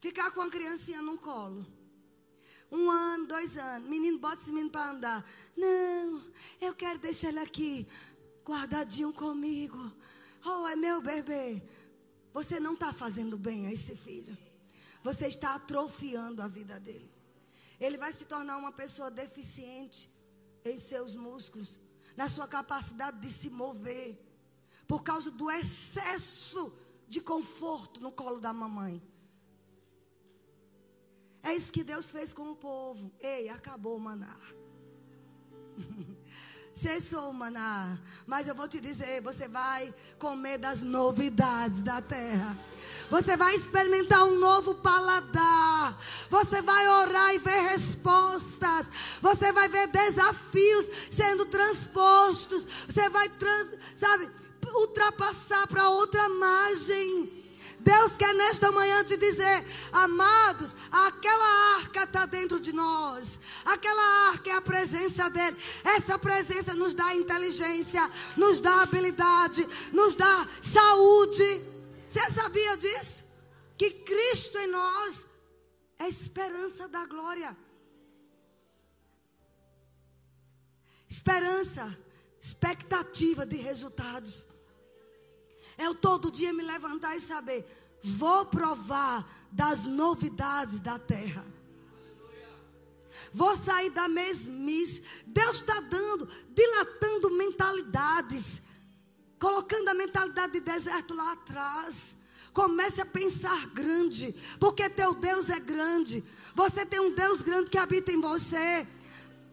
ficar 0.00 0.30
com 0.30 0.40
a 0.40 0.50
criancinha 0.50 1.02
no 1.02 1.18
colo, 1.18 1.66
um 2.72 2.90
ano, 2.90 3.26
dois 3.26 3.58
anos, 3.58 3.86
menino, 3.86 4.18
bota 4.18 4.40
esse 4.40 4.50
menino 4.50 4.70
para 4.70 4.92
andar. 4.92 5.30
Não, 5.54 6.24
eu 6.58 6.74
quero 6.74 6.98
deixar 6.98 7.28
ele 7.28 7.38
aqui, 7.38 7.86
guardadinho 8.42 9.12
comigo. 9.12 9.92
Oh, 10.42 10.66
é 10.66 10.74
meu 10.74 11.02
bebê. 11.02 11.62
Você 12.32 12.58
não 12.58 12.72
está 12.72 12.94
fazendo 12.94 13.36
bem 13.36 13.66
a 13.66 13.72
esse 13.72 13.94
filho. 13.94 14.36
Você 15.04 15.26
está 15.26 15.54
atrofiando 15.54 16.40
a 16.40 16.48
vida 16.48 16.80
dele. 16.80 17.12
Ele 17.78 17.98
vai 17.98 18.10
se 18.10 18.24
tornar 18.24 18.56
uma 18.56 18.72
pessoa 18.72 19.10
deficiente 19.10 20.10
em 20.64 20.78
seus 20.78 21.14
músculos, 21.14 21.78
na 22.16 22.30
sua 22.30 22.48
capacidade 22.48 23.20
de 23.20 23.30
se 23.30 23.50
mover, 23.50 24.18
por 24.88 25.02
causa 25.02 25.30
do 25.30 25.50
excesso 25.50 26.74
de 27.08 27.20
conforto 27.20 28.00
no 28.00 28.10
colo 28.10 28.40
da 28.40 28.52
mamãe. 28.52 29.02
É 31.42 31.54
isso 31.54 31.72
que 31.72 31.84
Deus 31.84 32.10
fez 32.10 32.32
com 32.32 32.50
o 32.50 32.56
povo. 32.56 33.12
Ei, 33.20 33.48
acabou 33.48 33.96
o 33.96 34.00
maná. 34.00 34.36
Cessou 36.74 37.30
o 37.30 37.32
maná. 37.32 37.98
Mas 38.26 38.48
eu 38.48 38.54
vou 38.54 38.68
te 38.68 38.80
dizer: 38.80 39.22
você 39.22 39.46
vai 39.46 39.94
comer 40.18 40.58
das 40.58 40.82
novidades 40.82 41.82
da 41.82 42.02
terra. 42.02 42.58
Você 43.08 43.36
vai 43.36 43.54
experimentar 43.54 44.24
um 44.24 44.38
novo 44.38 44.74
paladar. 44.74 45.98
Você 46.28 46.60
vai 46.60 46.86
orar 46.86 47.34
e 47.34 47.38
ver 47.38 47.62
respostas. 47.62 48.90
Você 49.22 49.52
vai 49.52 49.68
ver 49.68 49.86
desafios 49.86 50.86
sendo 51.10 51.46
transpostos. 51.46 52.66
Você 52.88 53.08
vai, 53.08 53.28
trans, 53.30 53.78
sabe, 53.94 54.28
ultrapassar 54.80 55.66
para 55.66 55.88
outra 55.88 56.28
margem. 56.28 57.44
Deus 57.78 58.16
quer 58.16 58.34
nesta 58.34 58.72
manhã 58.72 59.04
te 59.04 59.16
dizer, 59.16 59.64
amados, 59.92 60.74
aquela 60.90 61.76
arca 61.76 62.02
está 62.02 62.26
dentro 62.26 62.58
de 62.58 62.72
nós. 62.72 63.38
Aquela 63.64 64.30
arca 64.30 64.50
é 64.50 64.54
a 64.54 64.60
presença 64.60 65.30
dele. 65.30 65.56
Essa 65.84 66.18
presença 66.18 66.74
nos 66.74 66.94
dá 66.94 67.14
inteligência, 67.14 68.10
nos 68.36 68.58
dá 68.58 68.82
habilidade, 68.82 69.64
nos 69.92 70.16
dá 70.16 70.48
saúde. 70.60 71.62
Você 72.08 72.28
sabia 72.30 72.76
disso? 72.76 73.24
Que 73.78 73.90
Cristo 73.90 74.58
em 74.58 74.66
nós 74.66 75.28
é 75.98 76.04
a 76.04 76.08
esperança 76.08 76.88
da 76.88 77.04
glória. 77.06 77.56
Esperança, 81.08 81.96
expectativa 82.40 83.46
de 83.46 83.56
resultados. 83.56 84.46
É 85.78 85.86
eu 85.86 85.94
todo 85.94 86.30
dia 86.30 86.52
me 86.52 86.62
levantar 86.62 87.16
e 87.16 87.20
saber, 87.20 87.66
vou 88.02 88.46
provar 88.46 89.26
das 89.52 89.84
novidades 89.84 90.80
da 90.80 90.98
terra. 90.98 91.44
Vou 93.32 93.56
sair 93.56 93.90
da 93.90 94.08
mesmice. 94.08 95.02
Deus 95.26 95.58
está 95.58 95.80
dando, 95.80 96.28
dilatando 96.54 97.30
mentalidades, 97.30 98.62
colocando 99.38 99.88
a 99.88 99.94
mentalidade 99.94 100.54
de 100.54 100.60
deserto 100.60 101.14
lá 101.14 101.32
atrás. 101.32 102.16
Comece 102.52 103.02
a 103.02 103.06
pensar 103.06 103.66
grande, 103.66 104.34
porque 104.58 104.88
teu 104.88 105.12
Deus 105.12 105.50
é 105.50 105.60
grande. 105.60 106.24
Você 106.54 106.86
tem 106.86 107.00
um 107.00 107.14
Deus 107.14 107.42
grande 107.42 107.68
que 107.68 107.76
habita 107.76 108.10
em 108.10 108.20
você. 108.20 108.86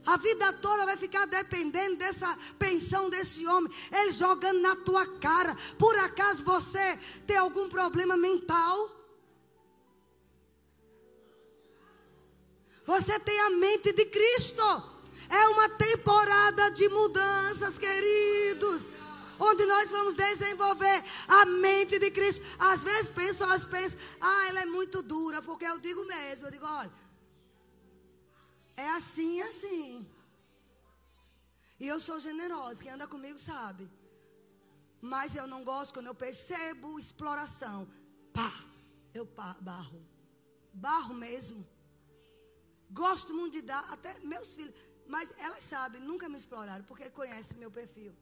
A 0.06 0.18
vida 0.18 0.52
toda 0.54 0.86
vai 0.86 0.98
ficar 0.98 1.26
dependendo 1.26 1.96
dessa 1.96 2.38
pensão 2.60 3.10
desse 3.10 3.46
homem, 3.48 3.72
ele 3.92 4.12
jogando 4.12 4.60
na 4.60 4.76
tua 4.76 5.06
cara. 5.20 5.56
Por 5.78 5.98
acaso 5.98 6.44
você 6.44 7.00
tem 7.26 7.38
algum 7.38 7.70
problema 7.70 8.18
mental? 8.18 8.90
Você 12.86 13.18
tem 13.20 13.40
a 13.42 13.50
mente 13.50 13.94
de 13.94 14.06
Cristo. 14.06 14.62
É 15.30 15.48
uma 15.48 15.70
temporada 15.70 16.70
de 16.72 16.90
mudanças, 16.90 17.80
queridos. 17.80 18.90
Onde 19.40 19.66
nós 19.66 19.90
vamos 19.90 20.14
desenvolver 20.14 21.04
a 21.28 21.46
mente 21.46 21.98
de 21.98 22.12
Cristo. 22.12 22.46
Às 22.60 22.84
vezes 22.84 23.12
pessoas 23.12 23.66
pensam, 23.66 23.98
ah, 24.20 24.48
ela 24.48 24.62
é 24.62 24.66
muito 24.66 25.02
dura, 25.02 25.42
porque 25.42 25.66
eu 25.66 25.80
digo 25.80 26.06
mesmo, 26.06 26.48
eu 26.48 26.52
digo, 26.52 26.66
olha, 26.66 26.92
é 28.76 28.90
assim, 28.90 29.42
assim. 29.42 30.08
E 31.80 31.88
eu 31.88 32.00
sou 32.00 32.20
generosa, 32.20 32.82
quem 32.84 32.92
anda 32.92 33.08
comigo 33.08 33.38
sabe. 33.38 33.90
Mas 35.02 35.36
eu 35.36 35.46
não 35.46 35.64
gosto 35.64 35.94
quando 35.94 36.08
eu 36.08 36.16
percebo 36.16 36.98
exploração. 36.98 37.88
Pá, 38.32 38.54
eu 39.14 39.26
pá, 39.26 39.56
barro. 39.60 40.02
Barro 40.74 41.14
mesmo. 41.14 41.68
Gosto 42.90 43.34
muito 43.34 43.54
de 43.54 43.62
dar, 43.62 43.84
até 43.92 44.12
meus 44.20 44.56
filhos. 44.56 44.74
Mas 45.06 45.34
elas 45.38 45.64
sabem, 45.64 46.02
nunca 46.02 46.30
me 46.30 46.38
exploraram, 46.38 46.86
porque 46.86 47.10
conhecem 47.10 47.58
meu 47.58 47.70
perfil. 47.70 48.14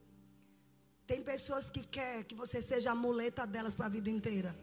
Tem 1.06 1.22
pessoas 1.22 1.70
que 1.70 1.82
querem 1.96 2.24
que 2.24 2.34
você 2.34 2.60
seja 2.60 2.90
a 2.90 2.94
muleta 2.94 3.46
delas 3.46 3.74
para 3.74 3.86
a 3.86 3.94
vida 3.96 4.10
inteira. 4.10 4.56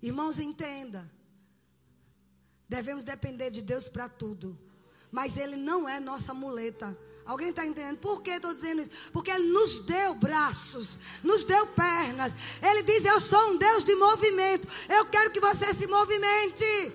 Irmãos, 0.00 0.38
entenda. 0.38 1.10
Devemos 2.68 3.04
depender 3.04 3.50
de 3.50 3.62
Deus 3.62 3.88
para 3.88 4.08
tudo. 4.08 4.58
Mas 5.10 5.36
Ele 5.36 5.56
não 5.56 5.88
é 5.88 6.00
nossa 6.00 6.34
muleta. 6.34 6.96
Alguém 7.24 7.50
está 7.50 7.66
entendendo? 7.66 7.98
Por 7.98 8.22
que 8.22 8.30
estou 8.30 8.54
dizendo 8.54 8.82
isso? 8.82 8.90
Porque 9.12 9.30
Ele 9.30 9.48
nos 9.52 9.80
deu 9.80 10.14
braços, 10.14 10.98
nos 11.22 11.42
deu 11.42 11.66
pernas. 11.66 12.32
Ele 12.62 12.82
diz: 12.82 13.04
Eu 13.04 13.20
sou 13.20 13.50
um 13.50 13.56
Deus 13.56 13.82
de 13.84 13.94
movimento. 13.96 14.68
Eu 14.88 15.04
quero 15.06 15.30
que 15.30 15.40
você 15.40 15.74
se 15.74 15.86
movimente. 15.86 16.92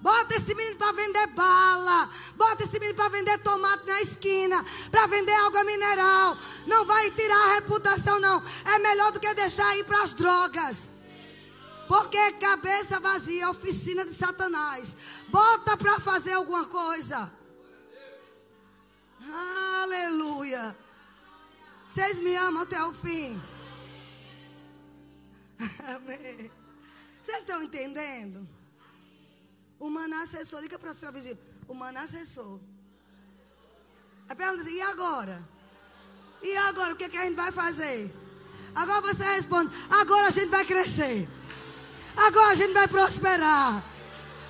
Bota 0.00 0.36
esse 0.36 0.54
menino 0.54 0.76
para 0.76 0.92
vender 0.92 1.26
bala. 1.28 2.08
Bota 2.36 2.62
esse 2.62 2.78
menino 2.78 2.94
para 2.94 3.08
vender 3.08 3.38
tomate 3.38 3.86
na 3.86 4.00
esquina. 4.00 4.64
Para 4.90 5.06
vender 5.06 5.32
água 5.32 5.64
mineral. 5.64 6.38
Não 6.66 6.86
vai 6.86 7.10
tirar 7.10 7.50
a 7.50 7.54
reputação, 7.54 8.20
não. 8.20 8.42
É 8.64 8.78
melhor 8.78 9.12
do 9.12 9.20
que 9.20 9.34
deixar 9.34 9.76
ir 9.76 9.84
para 9.84 10.02
as 10.02 10.14
drogas. 10.14 10.88
Porque 11.88 12.32
cabeça 12.32 13.00
vazia 13.00 13.44
é 13.44 13.48
oficina 13.48 14.04
de 14.04 14.12
Satanás. 14.12 14.94
Bota 15.28 15.76
para 15.76 15.98
fazer 15.98 16.34
alguma 16.34 16.66
coisa. 16.66 17.32
Aleluia. 19.82 20.76
Vocês 21.88 22.20
me 22.20 22.36
amam 22.36 22.62
até 22.62 22.82
o 22.84 22.92
fim. 22.92 23.40
Amém. 25.96 26.50
Vocês 27.22 27.38
estão 27.38 27.62
entendendo? 27.62 28.46
O 29.80 29.88
maná 29.88 30.26
cessou. 30.26 30.60
Liga 30.60 30.78
para 30.78 30.90
o 30.90 30.94
seu 30.94 31.10
vizinho. 31.10 31.38
O 31.66 31.74
maná 31.74 32.06
cessou. 32.06 32.60
A 34.28 34.34
pergunta 34.34 34.62
assim, 34.62 34.74
e 34.74 34.82
agora? 34.82 35.42
E 36.42 36.54
agora, 36.56 36.92
o 36.92 36.96
que, 36.96 37.08
que 37.08 37.16
a 37.16 37.24
gente 37.24 37.34
vai 37.34 37.50
fazer? 37.50 38.14
Agora 38.74 39.00
você 39.00 39.24
responde, 39.24 39.74
agora 39.90 40.26
a 40.28 40.30
gente 40.30 40.50
vai 40.50 40.64
crescer. 40.64 41.26
Agora 42.26 42.50
a 42.50 42.54
gente 42.56 42.72
vai 42.72 42.88
prosperar. 42.88 43.84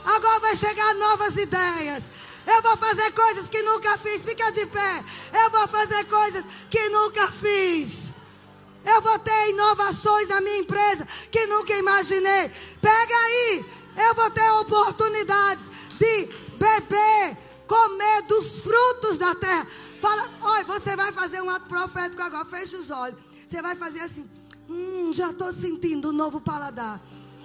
Agora 0.02 0.40
vai 0.40 0.56
chegar 0.56 0.94
novas 0.94 1.36
ideias. 1.36 2.04
Eu 2.46 2.62
vou 2.62 2.76
fazer 2.78 3.12
coisas 3.12 3.46
que 3.48 3.62
nunca 3.62 3.98
fiz. 3.98 4.24
Fica 4.24 4.50
de 4.50 4.64
pé. 4.66 5.04
Eu 5.34 5.50
vou 5.50 5.68
fazer 5.68 6.04
coisas 6.04 6.44
que 6.70 6.88
nunca 6.88 7.30
fiz. 7.30 8.14
Eu 8.84 9.02
vou 9.02 9.18
ter 9.18 9.50
inovações 9.50 10.26
na 10.28 10.40
minha 10.40 10.58
empresa 10.58 11.06
que 11.30 11.46
nunca 11.46 11.74
imaginei. 11.74 12.50
Pega 12.80 13.14
aí. 13.14 13.66
Eu 13.96 14.14
vou 14.14 14.30
ter 14.30 14.50
oportunidades 14.52 15.64
de 15.98 16.28
beber, 16.56 17.36
comer 17.66 18.22
dos 18.22 18.62
frutos 18.62 19.18
da 19.18 19.34
terra. 19.34 19.66
Fala, 20.00 20.30
olha, 20.40 20.64
você 20.64 20.96
vai 20.96 21.12
fazer 21.12 21.42
um 21.42 21.50
ato 21.50 21.66
profético 21.66 22.22
agora. 22.22 22.46
Fecha 22.46 22.78
os 22.78 22.90
olhos. 22.90 23.18
Você 23.46 23.60
vai 23.60 23.74
fazer 23.76 24.00
assim. 24.00 24.26
Hum, 24.70 25.12
já 25.12 25.30
estou 25.30 25.52
sentindo 25.52 26.08
um 26.08 26.12
novo 26.12 26.40
paladar. 26.40 26.98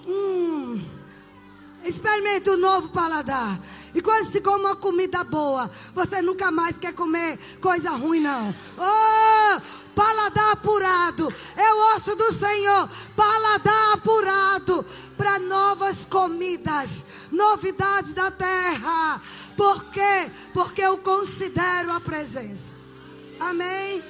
Hum. 0.07 0.83
Experimente 1.83 2.49
um 2.49 2.57
novo 2.57 2.89
paladar. 2.89 3.59
E 3.93 4.01
quando 4.01 4.31
se 4.31 4.39
come 4.39 4.63
uma 4.63 4.75
comida 4.75 5.23
boa, 5.23 5.69
você 5.93 6.21
nunca 6.21 6.49
mais 6.49 6.77
quer 6.77 6.93
comer 6.93 7.37
coisa 7.59 7.91
ruim, 7.91 8.21
não. 8.21 8.55
Oh, 8.77 9.61
paladar 9.93 10.53
apurado. 10.53 11.33
É 11.55 11.73
o 11.73 11.95
osso 11.95 12.15
do 12.15 12.31
Senhor. 12.31 12.89
Paladar 13.15 13.93
apurado 13.93 14.85
para 15.17 15.37
novas 15.39 16.05
comidas, 16.05 17.05
novidades 17.31 18.13
da 18.13 18.31
terra. 18.31 19.21
Por 19.57 19.83
quê? 19.85 20.31
Porque 20.53 20.81
eu 20.81 20.97
considero 20.97 21.91
a 21.91 21.99
presença. 21.99 22.73
Amém? 23.39 24.01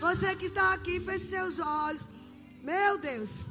Você 0.00 0.36
que 0.36 0.46
está 0.46 0.72
aqui, 0.72 1.00
feche 1.00 1.26
seus 1.26 1.58
olhos. 1.58 2.08
Meu 2.62 2.96
Deus. 2.96 3.44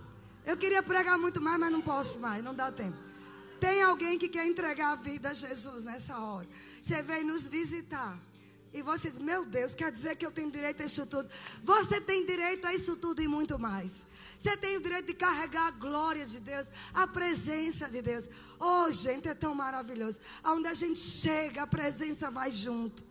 Eu 0.46 0.56
queria 0.56 0.84
pregar 0.84 1.18
muito 1.18 1.42
mais, 1.42 1.60
mas 1.60 1.72
não 1.72 1.82
posso 1.82 2.20
mais, 2.20 2.44
não 2.44 2.54
dá 2.54 2.72
tempo. 2.72 2.98
Tem 3.60 3.82
alguém 3.82 4.18
que 4.20 4.28
quer 4.28 4.46
entregar 4.46 4.92
a 4.92 4.96
vida 4.96 5.30
a 5.30 5.34
Jesus 5.34 5.84
nessa 5.84 6.20
hora. 6.20 6.48
Você 6.82 7.02
veio 7.02 7.26
nos 7.26 7.48
visitar. 7.48 8.18
E 8.72 8.82
você 8.82 9.10
diz, 9.10 9.18
meu 9.18 9.46
Deus, 9.46 9.74
quer 9.74 9.92
dizer 9.92 10.16
que 10.18 10.26
eu 10.26 10.32
tenho 10.32 10.52
direito 10.52 10.82
a 10.84 10.86
isso 10.86 11.06
tudo? 11.06 11.30
Você 11.64 12.00
tem 12.02 12.26
direito 12.26 12.68
a 12.68 12.74
isso 12.74 12.96
tudo 12.96 13.22
e 13.22 13.28
muito 13.28 13.58
mais. 13.58 14.06
Você 14.38 14.56
tem 14.58 14.76
o 14.78 14.82
direito 14.82 15.08
de 15.08 15.14
carregar 15.14 15.68
a 15.68 15.72
glória 15.72 16.26
de 16.26 16.40
Deus, 16.40 16.68
a 16.94 17.08
presença 17.08 17.88
de 17.90 18.02
Deus. 18.02 18.28
Oh, 18.60 18.92
gente, 18.92 19.30
é 19.30 19.34
tão 19.34 19.56
maravilhoso. 19.56 20.20
Aonde 20.44 20.68
a 20.68 20.74
gente 20.74 21.00
chega, 21.00 21.64
a 21.64 21.68
presença 21.68 22.30
vai 22.30 22.52
junto. 22.52 23.02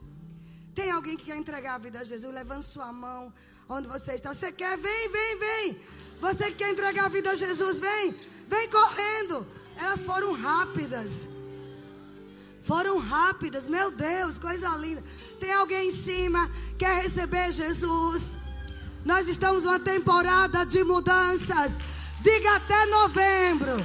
Tem 0.75 0.91
alguém 0.91 1.17
que 1.17 1.25
quer 1.25 1.37
entregar 1.37 1.75
a 1.77 1.79
vida 1.79 2.01
a 2.01 2.05
Jesus? 2.05 2.33
Levante 2.33 2.67
sua 2.67 2.93
mão 2.93 3.33
onde 3.69 3.89
você 3.89 4.13
está. 4.13 4.33
Você 4.33 4.53
quer? 4.53 4.77
Vem, 4.77 5.09
vem, 5.09 5.39
vem. 5.39 5.81
Você 6.21 6.45
que 6.47 6.59
quer 6.59 6.71
entregar 6.71 7.07
a 7.07 7.09
vida 7.09 7.31
a 7.31 7.35
Jesus, 7.35 7.81
vem. 7.81 8.15
Vem 8.49 8.69
correndo. 8.69 9.47
Elas 9.77 10.05
foram 10.05 10.33
rápidas. 10.33 11.29
Foram 12.63 12.99
rápidas. 12.99 13.67
Meu 13.67 13.91
Deus, 13.91 14.39
coisa 14.39 14.69
linda. 14.77 15.03
Tem 15.39 15.53
alguém 15.53 15.89
em 15.89 15.93
cima 15.93 16.51
quer 16.79 17.03
receber 17.03 17.53
Jesus? 17.53 18.39
Nós 19.05 19.29
estamos 19.29 19.65
numa 19.65 19.79
temporada 19.79 20.65
de 20.65 20.83
mudanças. 20.83 21.73
Diga 22.23 22.57
até 22.57 22.87
novembro. 22.87 23.77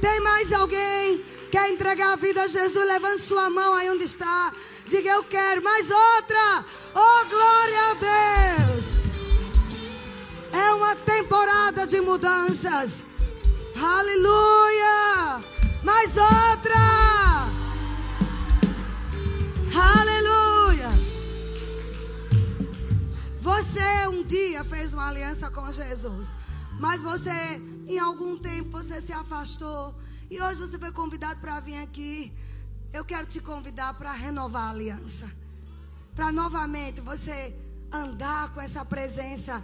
Tem 0.00 0.20
mais 0.20 0.52
alguém 0.52 1.24
quer 1.50 1.70
entregar 1.70 2.12
a 2.12 2.16
vida 2.16 2.42
a 2.42 2.46
Jesus? 2.46 2.86
Levante 2.86 3.22
sua 3.22 3.48
mão 3.48 3.74
aí 3.74 3.88
onde 3.90 4.04
está. 4.04 4.52
Diga 4.88 5.10
eu 5.10 5.24
quero. 5.24 5.62
Mais 5.62 5.90
outra. 5.90 6.64
Oh, 6.94 7.28
glória 7.28 7.90
a 7.90 7.94
Deus. 7.94 8.84
É 10.52 10.72
uma 10.72 10.94
temporada 10.96 11.86
de 11.86 12.00
mudanças. 12.00 13.04
Aleluia! 13.78 15.44
Mais 15.82 16.16
outra! 16.16 16.74
Aleluia! 19.98 20.90
Você 23.40 24.06
um 24.08 24.22
dia 24.22 24.64
fez 24.64 24.94
uma 24.94 25.08
aliança 25.08 25.50
com 25.50 25.70
Jesus, 25.70 26.34
mas 26.80 27.02
você, 27.02 27.60
em 27.86 27.98
algum 27.98 28.38
tempo, 28.38 28.70
você 28.70 29.00
se 29.00 29.12
afastou 29.12 29.94
e 30.30 30.40
hoje 30.40 30.58
você 30.58 30.78
foi 30.78 30.90
convidado 30.90 31.38
para 31.40 31.60
vir 31.60 31.76
aqui. 31.76 32.32
Eu 32.92 33.04
quero 33.04 33.26
te 33.26 33.40
convidar 33.40 33.94
para 33.94 34.12
renovar 34.12 34.68
a 34.68 34.70
aliança, 34.70 35.30
para 36.14 36.32
novamente 36.32 37.00
você 37.00 37.54
andar 37.92 38.52
com 38.52 38.60
essa 38.60 38.84
presença 38.84 39.62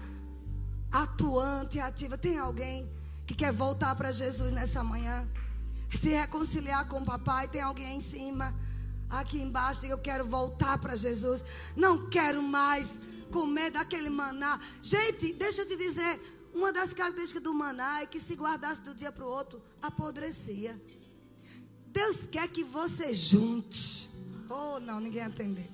atuante, 0.91 1.81
ativa. 1.81 2.18
Tem 2.18 2.39
alguém 2.39 2.89
que 3.27 3.35
quer 3.35 3.53
voltar 3.53 3.95
para 3.95 4.12
Jesus 4.12 4.53
nessa 4.53 4.85
manhã? 4.85 5.27
Se 6.01 6.11
reconciliar 6.11 6.89
com 6.89 7.01
o 7.01 7.05
papai? 7.05 7.49
Tem 7.49 7.61
alguém 7.61 7.97
em 7.97 8.01
cima? 8.01 8.55
Aqui 9.09 9.41
embaixo, 9.41 9.81
diga, 9.81 9.95
eu 9.95 9.99
quero 9.99 10.25
voltar 10.25 10.79
para 10.79 10.97
Jesus. 10.97 11.45
Não 11.77 12.09
quero 12.09 12.43
mais 12.43 13.01
comer 13.31 13.70
daquele 13.70 14.11
maná. 14.11 14.61
Gente, 14.83 15.33
deixa 15.33 15.62
eu 15.62 15.66
te 15.66 15.77
dizer, 15.77 16.20
uma 16.55 16.73
das 16.73 16.93
características 16.93 17.43
do 17.43 17.55
maná 17.55 18.03
é 18.03 18.07
que 18.07 18.20
se 18.20 18.35
guardasse 18.35 18.81
do 18.83 18.95
dia 18.95 19.11
para 19.11 19.25
o 19.25 19.29
outro, 19.29 19.62
apodrecia. 19.81 20.81
Deus 21.93 22.26
quer 22.26 22.49
que 22.49 22.64
você 22.64 23.12
junte. 23.12 24.11
Oh, 24.49 24.80
não, 24.80 24.99
ninguém 24.99 25.24
entendeu. 25.24 25.68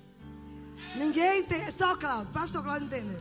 Ninguém 0.97 1.41
entende. 1.41 1.73
Só 1.73 1.97
Cláudio, 1.97 2.33
pastor 2.33 2.63
Cláudio 2.63 2.87
entendeu. 2.87 3.21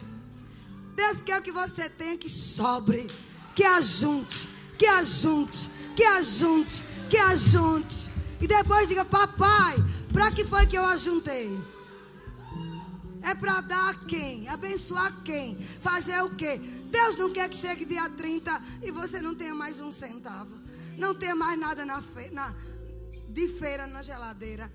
Deus 0.95 1.21
quer 1.21 1.41
que 1.43 1.51
você 1.51 1.87
tenha 1.87 2.17
que 2.17 2.27
sobre, 2.27 3.07
que 3.55 3.63
ajunte, 3.63 4.49
que 4.79 4.87
ajunte, 4.87 5.69
que 5.95 6.03
ajunte, 6.03 6.83
que 7.07 7.17
ajunte. 7.17 8.09
E 8.41 8.47
depois 8.47 8.89
diga, 8.89 9.05
papai, 9.05 9.75
para 10.11 10.31
que 10.31 10.43
foi 10.43 10.65
que 10.65 10.77
eu 10.77 10.85
ajuntei? 10.85 11.51
É 13.21 13.35
para 13.35 13.61
dar 13.61 13.89
a 13.91 13.93
quem? 13.93 14.47
Abençoar 14.47 15.21
quem? 15.23 15.57
Fazer 15.81 16.23
o 16.23 16.31
quê? 16.35 16.59
Deus 16.89 17.15
não 17.15 17.31
quer 17.31 17.49
que 17.49 17.57
chegue 17.57 17.85
dia 17.85 18.09
30 18.09 18.59
e 18.81 18.89
você 18.89 19.21
não 19.21 19.35
tenha 19.35 19.53
mais 19.53 19.79
um 19.79 19.91
centavo. 19.91 20.57
Não 20.97 21.13
tenha 21.13 21.35
mais 21.35 21.59
nada 21.59 21.85
na, 21.85 22.01
na 22.31 22.55
de 23.37 23.47
feira 23.59 23.85
na 23.85 24.01
geladeira. 24.01 24.65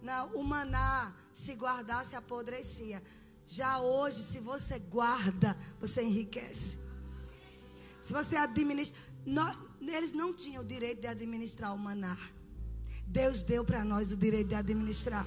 Não, 0.00 0.22
o 0.40 0.44
maná, 0.44 1.12
se 1.32 1.52
guardasse, 1.54 2.14
apodrecia. 2.14 3.02
Já 3.44 3.80
hoje, 3.80 4.20
se 4.22 4.38
você 4.38 4.78
guarda, 4.78 5.50
você 5.80 6.00
enriquece. 6.02 6.78
Se 8.00 8.12
você 8.12 8.36
administra. 8.36 8.96
eles 9.80 10.12
não 10.12 10.32
tinham 10.32 10.62
o 10.62 10.70
direito 10.74 11.00
de 11.00 11.08
administrar 11.08 11.74
o 11.74 11.78
maná. 11.88 12.16
Deus 13.06 13.42
deu 13.42 13.64
para 13.64 13.82
nós 13.84 14.12
o 14.12 14.16
direito 14.16 14.50
de 14.50 14.54
administrar. 14.54 15.26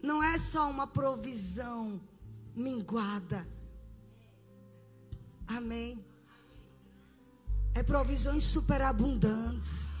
Não 0.00 0.22
é 0.22 0.38
só 0.38 0.70
uma 0.70 0.86
provisão 0.86 2.00
minguada. 2.54 3.40
Amém. 5.58 5.90
É 7.74 7.82
provisões 7.82 8.44
superabundantes. 8.44 9.92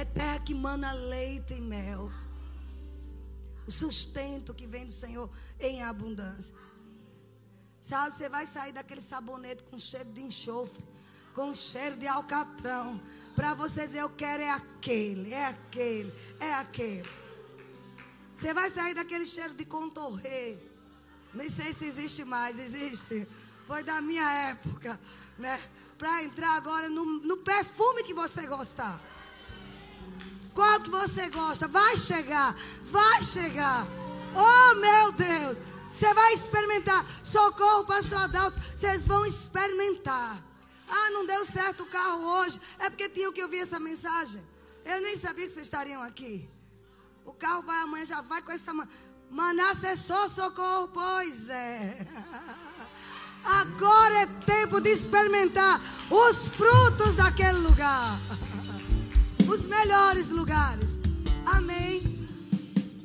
É 0.00 0.04
terra 0.04 0.38
que 0.38 0.54
mana 0.54 0.92
leite 0.92 1.54
e 1.54 1.60
mel. 1.60 2.10
O 3.66 3.70
sustento 3.70 4.52
que 4.52 4.66
vem 4.66 4.84
do 4.84 4.92
Senhor 4.92 5.30
em 5.58 5.82
abundância. 5.82 6.54
Sabe, 7.80 8.12
você 8.12 8.28
vai 8.28 8.46
sair 8.46 8.72
daquele 8.74 9.00
sabonete 9.00 9.62
com 9.62 9.78
cheiro 9.78 10.12
de 10.12 10.20
enxofre, 10.20 10.84
com 11.34 11.54
cheiro 11.54 11.96
de 11.96 12.06
alcatrão. 12.06 13.00
Para 13.34 13.54
você 13.54 13.86
dizer, 13.86 14.00
eu 14.00 14.10
quero 14.10 14.42
é 14.42 14.50
aquele, 14.50 15.32
é 15.32 15.46
aquele, 15.46 16.12
é 16.40 16.52
aquele. 16.52 17.08
Você 18.36 18.52
vai 18.52 18.68
sair 18.68 18.92
daquele 18.92 19.24
cheiro 19.24 19.54
de 19.54 19.64
contorrer. 19.64 20.58
Nem 21.32 21.48
sei 21.48 21.72
se 21.72 21.86
existe 21.86 22.22
mais, 22.22 22.58
existe. 22.58 23.26
Foi 23.66 23.82
da 23.82 24.02
minha 24.02 24.30
época, 24.50 25.00
né? 25.38 25.58
Para 25.96 26.22
entrar 26.22 26.54
agora 26.54 26.86
no, 26.86 27.02
no 27.02 27.38
perfume 27.38 28.02
que 28.02 28.12
você 28.12 28.46
gostar. 28.46 29.15
Qual 30.56 30.80
que 30.80 30.88
você 30.88 31.28
gosta? 31.28 31.68
Vai 31.68 31.98
chegar, 31.98 32.56
vai 32.84 33.22
chegar. 33.22 33.86
Oh, 34.34 34.74
meu 34.76 35.12
Deus. 35.12 35.58
Você 35.94 36.14
vai 36.14 36.32
experimentar. 36.32 37.04
Socorro, 37.22 37.84
pastor 37.84 38.20
Adalto. 38.22 38.58
Vocês 38.74 39.04
vão 39.04 39.26
experimentar. 39.26 40.42
Ah, 40.88 41.10
não 41.10 41.26
deu 41.26 41.44
certo 41.44 41.82
o 41.82 41.86
carro 41.86 42.22
hoje. 42.38 42.58
É 42.78 42.88
porque 42.88 43.06
tinham 43.06 43.34
que 43.34 43.42
ouvir 43.42 43.58
essa 43.58 43.78
mensagem. 43.78 44.42
Eu 44.82 45.02
nem 45.02 45.14
sabia 45.18 45.44
que 45.44 45.52
vocês 45.52 45.66
estariam 45.66 46.02
aqui. 46.02 46.48
O 47.26 47.34
carro 47.34 47.60
vai 47.60 47.82
amanhã, 47.82 48.06
já 48.06 48.22
vai 48.22 48.40
com 48.40 48.50
essa. 48.50 48.72
Manassessor, 49.30 50.30
socorro, 50.30 50.88
pois 50.88 51.50
é. 51.50 51.98
Agora 53.44 54.20
é 54.20 54.26
tempo 54.26 54.80
de 54.80 54.88
experimentar 54.88 55.82
os 56.10 56.48
frutos 56.48 57.14
daquele 57.14 57.58
lugar 57.58 58.18
os 59.48 59.66
melhores 59.66 60.28
lugares. 60.30 60.90
Amém. 61.46 62.28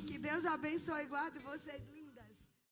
Que 0.08 0.18
Deus 0.18 0.46
abençoe 0.46 1.04
e 1.04 1.06
guarde 1.06 1.40
vocês. 1.40 1.91